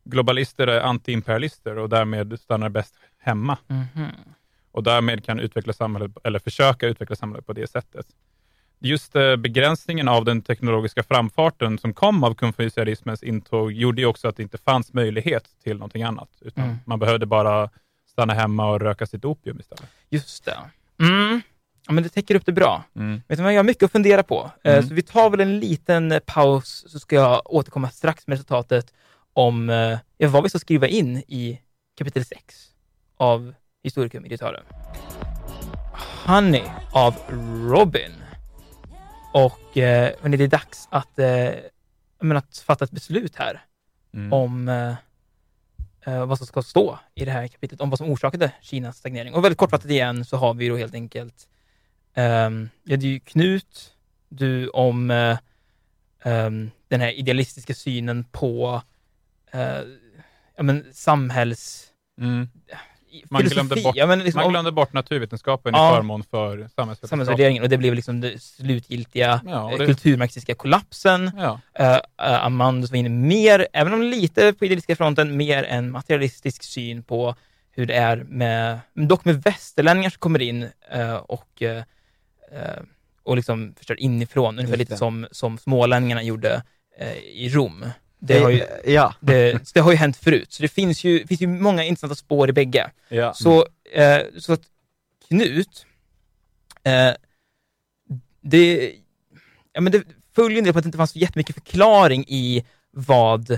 globalister 0.03 0.67
är 0.67 0.81
antiimperialister 0.81 1.77
och 1.77 1.89
därmed 1.89 2.39
stannar 2.39 2.69
bäst 2.69 2.95
hemma 3.19 3.57
Mhm. 3.67 4.07
och 4.71 4.83
därmed 4.83 5.25
kan 5.25 5.39
utveckla 5.39 5.73
samhället, 5.73 6.11
eller 6.23 6.39
försöka 6.39 6.87
utveckla 6.87 7.15
samhället 7.15 7.45
på 7.45 7.53
det 7.53 7.67
sättet. 7.69 8.05
Just 8.79 9.15
eh, 9.15 9.35
begränsningen 9.35 10.07
av 10.07 10.25
den 10.25 10.41
teknologiska 10.41 11.03
framfarten 11.03 11.77
som 11.77 11.93
kom 11.93 12.23
av 12.23 12.33
konfucianismens 12.33 13.23
intåg 13.23 13.71
gjorde 13.71 14.01
ju 14.01 14.07
också 14.07 14.27
att 14.27 14.35
det 14.37 14.43
inte 14.43 14.57
fanns 14.57 14.93
möjlighet 14.93 15.43
till 15.63 15.77
någonting 15.77 16.03
annat, 16.03 16.29
utan 16.41 16.63
Mm. 16.63 16.75
man 16.85 16.99
behövde 16.99 17.25
bara 17.25 17.69
stanna 18.11 18.33
hemma 18.33 18.71
och 18.71 18.81
röka 18.81 19.05
sitt 19.05 19.25
opium 19.25 19.59
istället. 19.59 19.89
Just 20.09 20.45
det. 20.45 20.57
Mm. 21.05 21.41
Ja, 21.87 21.93
men 21.93 22.03
det 22.03 22.09
täcker 22.09 22.35
upp 22.35 22.45
det 22.45 22.51
bra. 22.51 22.83
Mm. 22.95 23.21
Vet 23.27 23.37
du 23.37 23.43
vad, 23.43 23.53
jag 23.53 23.59
har 23.59 23.63
mycket 23.63 23.83
att 23.83 23.91
fundera 23.91 24.23
på. 24.23 24.51
Eh, 24.63 24.73
Mm. 24.73 24.87
Så 24.87 24.93
vi 24.93 25.01
tar 25.01 25.29
väl 25.29 25.39
en 25.39 25.59
liten 25.59 26.11
eh, 26.11 26.19
paus, 26.19 26.85
så 26.87 26.99
ska 26.99 27.15
jag 27.15 27.41
återkomma 27.53 27.89
strax 27.89 28.27
med 28.27 28.33
resultatet 28.35 28.93
om 29.33 29.69
eh, 29.69 30.29
vad 30.31 30.43
vi 30.43 30.49
ska 30.49 30.59
skriva 30.59 30.87
in 30.87 31.17
i 31.17 31.61
kapitel 31.97 32.25
6 32.25 32.71
av 33.17 33.53
Historikum 33.83 34.23
Militarum. 34.23 34.63
Honey 36.25 36.63
av 36.93 37.15
Robin. 37.69 38.11
Och 39.33 39.77
eh, 39.77 40.11
hörni, 40.21 40.37
det 40.37 40.43
är 40.43 40.47
dags 40.47 40.87
att, 40.91 41.19
eh, 41.19 41.49
menar, 42.19 42.35
att 42.35 42.57
fatta 42.57 42.85
ett 42.85 42.91
beslut 42.91 43.35
här 43.35 43.61
Mm. 44.13 44.33
om 44.33 44.67
eh, 46.05 46.25
vad 46.25 46.37
som 46.37 46.47
ska 46.47 46.61
stå 46.61 46.99
i 47.15 47.25
det 47.25 47.31
här 47.31 47.47
kapitlet, 47.47 47.81
om 47.81 47.89
vad 47.89 47.97
som 47.99 48.09
orsakade 48.09 48.51
Kinas 48.61 48.97
stagnering. 48.97 49.33
Och 49.33 49.43
väldigt 49.45 49.57
kortfattat 49.57 49.89
igen 49.91 50.25
så 50.25 50.37
har 50.37 50.53
vi 50.53 50.67
då 50.69 50.77
helt 50.77 50.93
enkelt, 50.93 51.47
ja, 52.13 52.97
det 52.97 53.05
är 53.05 53.09
ju 53.09 53.19
Knut, 53.19 53.93
du 54.29 54.67
om 54.67 55.11
eh, 55.11 55.37
ehm, 56.23 56.71
den 56.87 57.01
här 57.01 57.11
idealistiska 57.11 57.73
synen 57.73 58.23
på 58.31 58.81
eh, 59.51 59.77
ja, 60.57 60.63
men 60.63 60.85
samhälls... 60.93 61.87
Mm. 62.21 62.49
Man 63.29 63.41
glömde 63.41 63.75
bort- 63.75 63.95
ja, 63.95 64.05
men 64.07 64.19
liksom, 64.19 64.41
Man 64.41 64.49
glömde 64.51 64.71
bort 64.71 64.93
naturvetenskapen 64.93 65.73
Ja. 65.75 65.93
i 65.93 65.95
förmån 65.95 66.23
för 66.23 66.69
samhällsvärderingen 66.75 67.63
och 67.63 67.69
det 67.69 67.77
blev 67.77 67.93
liksom 67.93 68.21
den 68.21 68.39
slutgiltiga 68.39 69.41
Ja, 69.45 69.71
eh, 69.71 69.77
det- 69.77 69.85
kulturmarxistiska 69.85 70.55
kollapsen. 70.55 71.31
Ja. 71.37 71.59
Uh, 71.79 71.97
Amandus 72.45 72.91
var 72.91 72.97
inne 72.97 73.09
mer, 73.09 73.67
även 73.73 73.93
om 73.93 74.01
lite 74.03 74.53
på 74.53 74.65
idealistiska 74.65 74.95
fronten, 74.95 75.37
mer 75.37 75.63
en 75.63 75.91
materialistisk 75.91 76.63
syn 76.63 77.03
på 77.03 77.35
hur 77.71 77.85
det 77.85 77.93
är 77.93 78.17
med, 78.17 78.79
dock 78.93 79.25
med 79.25 79.43
västerlänningar 79.43 80.09
som 80.09 80.19
kommer 80.19 80.41
in 80.41 80.69
eh, 80.91 81.15
och, 81.15 81.61
eh, 81.61 81.83
och 83.23 83.35
liksom 83.35 83.73
förstör 83.77 83.99
inifrån, 83.99 84.59
ungefär 84.59 84.77
lite 84.77 84.97
som, 84.97 85.27
som 85.31 85.57
smålänningarna 85.57 86.23
gjorde 86.23 86.63
eh, 86.97 87.17
i 87.17 87.49
Rom. 87.49 87.85
Det 88.19 88.39
har, 88.39 88.49
ju, 88.49 88.59
Eh, 88.59 88.93
Ja, 88.93 89.15
det, 89.19 89.73
det 89.73 89.79
har 89.79 89.91
ju 89.91 89.97
hänt 89.97 90.17
förut, 90.17 90.53
så 90.53 90.61
det 90.61 90.67
finns 90.67 91.03
ju, 91.03 91.27
finns 91.27 91.41
ju 91.41 91.47
många 91.47 91.83
intressanta 91.83 92.15
spår 92.15 92.49
i 92.49 92.53
bägge. 92.53 92.91
Ja. 93.09 93.33
Så, 93.33 93.67
eh, 93.93 94.21
så 94.37 94.53
att 94.53 94.61
Knut, 95.27 95.85
eh, 96.83 97.13
det, 98.41 98.95
ja, 99.73 99.81
men 99.81 99.91
det 99.91 100.03
följer 100.35 100.57
en 100.57 100.63
del 100.63 100.73
på 100.73 100.79
att 100.79 100.83
det 100.83 100.87
inte 100.87 100.97
fanns 100.97 101.11
så 101.11 101.19
jättemycket 101.19 101.55
förklaring 101.55 102.25
i 102.27 102.65
vad, 102.91 103.51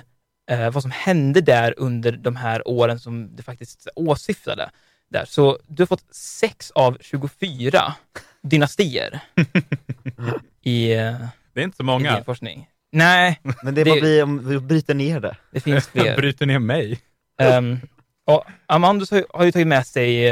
eh, 0.49 0.71
vad 0.71 0.81
som 0.81 0.91
hände 0.91 1.41
där 1.41 1.73
under 1.77 2.11
de 2.11 2.35
här 2.35 2.67
åren 2.67 2.99
som 2.99 3.35
det 3.35 3.43
faktiskt 3.43 3.87
åsyftade. 3.95 4.69
Där. 5.09 5.25
Så 5.25 5.59
du 5.67 5.81
har 5.83 5.87
fått 5.87 6.15
6 6.15 6.71
av 6.71 6.97
24 7.01 7.93
dynastier 8.43 9.19
i, 10.61 10.87
Det 11.53 11.59
är 11.59 11.63
inte 11.63 11.77
så 11.77 11.83
i 11.83 11.85
många. 11.85 12.23
forskning. 12.23 12.67
Nej, 12.91 13.39
men 13.63 13.75
det, 13.75 13.83
Det- 13.83 13.89
vad 13.89 13.99
blir 13.99 14.23
om 14.23 14.49
vi 14.49 14.59
bryter 14.59 14.93
ner 14.93 15.19
det? 15.19 15.37
det 15.51 15.59
finns 15.59 15.87
fler. 15.87 16.15
Bryter 16.17 16.45
ner 16.45 16.59
mig. 16.59 16.99
Um, 17.57 17.79
och 18.25 18.45
Amandus 18.65 19.11
har, 19.11 19.17
ju- 19.17 19.25
har 19.33 19.45
ju 19.45 19.51
tagit 19.51 19.67
med 19.67 19.87
sig 19.87 20.27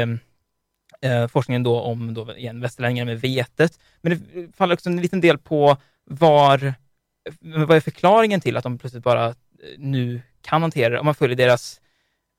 eh, 1.02 1.28
forskningen 1.28 1.62
då 1.62 1.80
om 1.80 2.14
då, 2.14 2.36
igen, 2.36 2.60
västerlänningar 2.60 3.04
med 3.04 3.20
vetet, 3.20 3.78
men 4.00 4.12
det 4.34 4.46
faller 4.56 4.74
också 4.74 4.88
en 4.88 5.00
liten 5.02 5.20
del 5.20 5.38
på 5.38 5.76
var, 6.04 6.74
vad 7.40 7.76
är 7.76 7.80
förklaringen 7.80 8.40
till 8.40 8.56
att 8.56 8.62
de 8.64 8.78
plötsligt 8.78 9.04
bara 9.04 9.26
eh, 9.28 9.34
nu 9.78 10.20
kan 10.42 10.62
hantera 10.62 10.88
det, 10.88 10.98
om 10.98 11.04
man 11.06 11.14
följer 11.14 11.36
deras 11.36 11.80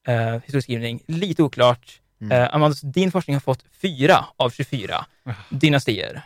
eh, 0.08 0.34
historieskrivning. 0.34 1.00
Lite 1.08 1.44
oklart. 1.44 2.00
Mm. 2.24 2.32
Eh, 2.32 2.56
Amandus, 2.56 2.82
din 2.82 3.12
forskning 3.12 3.36
har 3.36 3.42
fått 3.42 3.66
fyra 3.82 4.26
av 4.38 4.50
24 4.50 5.06
dynastier. 5.50 6.22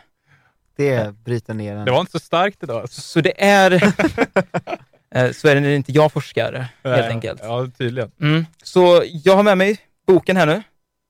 Det 0.76 1.14
bryter 1.14 1.54
ner 1.54 1.74
den. 1.74 1.84
Det 1.84 1.90
var 1.90 2.00
inte 2.00 2.12
så 2.12 2.18
starkt 2.18 2.62
idag. 2.62 2.88
Så 2.90 3.20
det 3.20 3.44
är, 3.44 3.72
eh, 5.14 5.32
så 5.32 5.48
är 5.48 5.54
det 5.54 5.60
när 5.60 5.70
inte 5.70 5.92
jag 5.92 6.12
forskar, 6.12 6.52
helt 6.52 6.68
Nej, 6.82 7.08
enkelt. 7.08 7.40
Ja, 7.44 7.66
tydligen. 7.78 8.10
Mm. 8.20 8.46
Så 8.62 9.02
jag 9.06 9.36
har 9.36 9.42
med 9.42 9.58
mig 9.58 9.78
boken 10.06 10.36
här 10.36 10.46
nu 10.46 10.62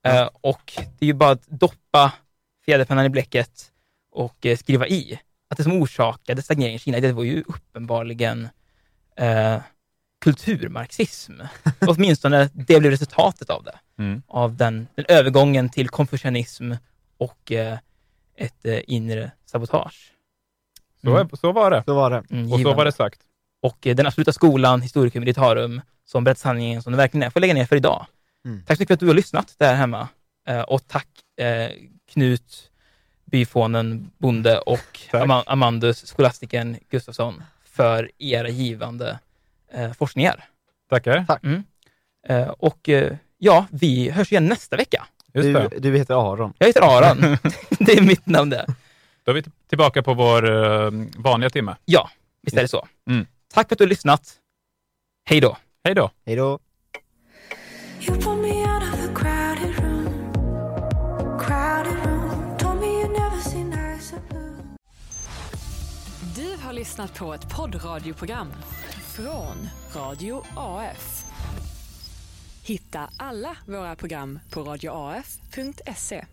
eh, 0.06 0.28
och 0.40 0.72
det 0.76 1.04
är 1.04 1.06
ju 1.06 1.12
bara 1.12 1.30
att 1.30 1.46
doppa 1.46 2.12
fjäderpennan 2.64 3.04
i 3.04 3.08
bläcket 3.08 3.50
och 4.12 4.46
skriva 4.58 4.86
i 4.86 5.20
att 5.50 5.56
det 5.56 5.62
som 5.62 5.82
orsakade 5.82 6.42
stagneringen 6.42 6.76
i 6.76 6.78
Kina, 6.78 7.00
det 7.00 7.12
var 7.12 7.24
ju 7.24 7.44
uppenbarligen 7.48 8.48
eh, 9.16 9.56
kulturmarxism. 10.24 11.32
Åtminstone 11.80 12.50
det 12.52 12.80
blev 12.80 12.90
resultatet 12.90 13.50
av 13.50 13.64
det. 13.64 13.78
Mm. 13.98 14.22
Av 14.28 14.56
den, 14.56 14.86
den 14.94 15.04
övergången 15.08 15.68
till 15.68 15.88
konfucianism 15.88 16.72
och 17.18 17.52
eh, 17.52 17.78
ett 18.36 18.64
eh, 18.66 18.80
inre 18.86 19.30
sabotage. 19.46 20.12
Så, 21.02 21.08
Mm. 21.16 21.28
är, 21.32 21.36
så 21.36 21.52
var 21.52 21.70
det. 21.70 21.82
Så 21.86 21.94
var 21.94 22.10
det. 22.10 22.22
Mm, 22.30 22.52
Och 22.52 22.60
så 22.60 22.74
var 22.74 22.84
det 22.84 22.92
sagt. 22.92 23.20
Och 23.62 23.86
eh, 23.86 23.96
den 23.96 24.06
absoluta 24.06 24.32
skolan, 24.32 24.82
Historicum 24.82 25.20
Militarum, 25.20 25.80
som 26.04 26.24
berättar 26.24 26.38
sanningen 26.40 26.82
som 26.82 26.92
det 26.92 26.96
verkligen 26.96 27.22
är, 27.26 27.30
får 27.30 27.40
lägga 27.40 27.54
ner 27.54 27.66
för 27.66 27.76
idag. 27.76 28.06
Mm. 28.44 28.62
Tack 28.66 28.76
så 28.76 28.80
mycket 28.82 28.88
för 28.88 28.94
att 28.94 29.00
du 29.00 29.06
har 29.06 29.14
lyssnat 29.14 29.54
där 29.58 29.74
hemma. 29.74 30.08
Eh, 30.48 30.60
och 30.60 30.88
tack 30.88 31.08
eh, 31.40 31.70
Knut, 32.12 32.70
byfånen, 33.24 34.10
bonde 34.18 34.58
och. 34.58 34.98
Ama- 35.10 35.42
Amandus, 35.46 36.06
skolastikern 36.06 36.76
Gustafsson, 36.90 37.42
för 37.64 38.10
era 38.18 38.48
givande 38.48 39.18
eh, 39.72 39.92
forskningar. 39.92 40.44
Tackar. 40.90 41.24
Eh, 42.28 42.48
och 42.48 42.88
eh, 42.88 43.16
ja, 43.38 43.66
vi 43.70 44.10
hörs 44.10 44.32
igen 44.32 44.46
nästa 44.46 44.76
vecka. 44.76 45.06
Just 45.34 45.46
Du, 45.46 45.52
det. 45.52 45.78
du 45.78 45.96
heter 45.96 46.32
Aron. 46.32 46.52
Jag 46.58 46.66
heter 46.66 46.80
Aron. 46.82 47.20
det 47.78 47.92
är 47.92 48.02
mitt 48.02 48.26
namn 48.26 48.50
det. 48.50 48.66
Då 49.24 49.30
är 49.32 49.34
vi 49.34 49.42
tillbaka 49.68 50.02
på 50.02 50.14
vår 50.14 50.50
eh, 50.50 50.90
vanliga 51.16 51.50
timme. 51.50 51.76
Ja, 51.84 52.10
visst 52.42 52.56
är 52.56 52.62
det 52.62 52.68
så. 52.68 52.88
Mm. 53.10 53.26
Tack 53.54 53.68
för 53.68 53.74
att 53.74 53.78
du 53.78 53.84
har 53.84 53.88
lyssnat. 53.88 54.34
Hej 55.24 55.40
då. 55.40 55.56
Hej 55.84 55.94
då. 55.94 56.10
Hej 56.26 56.36
då. 56.36 56.58
Du 66.36 66.56
har 66.64 66.72
lyssnat 66.72 67.14
på 67.18 67.34
ett 67.34 67.48
poddradioprogram 67.56 68.48
från 69.18 69.68
Radio 69.94 70.44
AF. 70.56 71.24
Hitta 72.62 73.10
alla 73.16 73.56
våra 73.66 73.96
program 73.96 74.38
på 74.50 74.62
radioaf.se. 74.62 76.24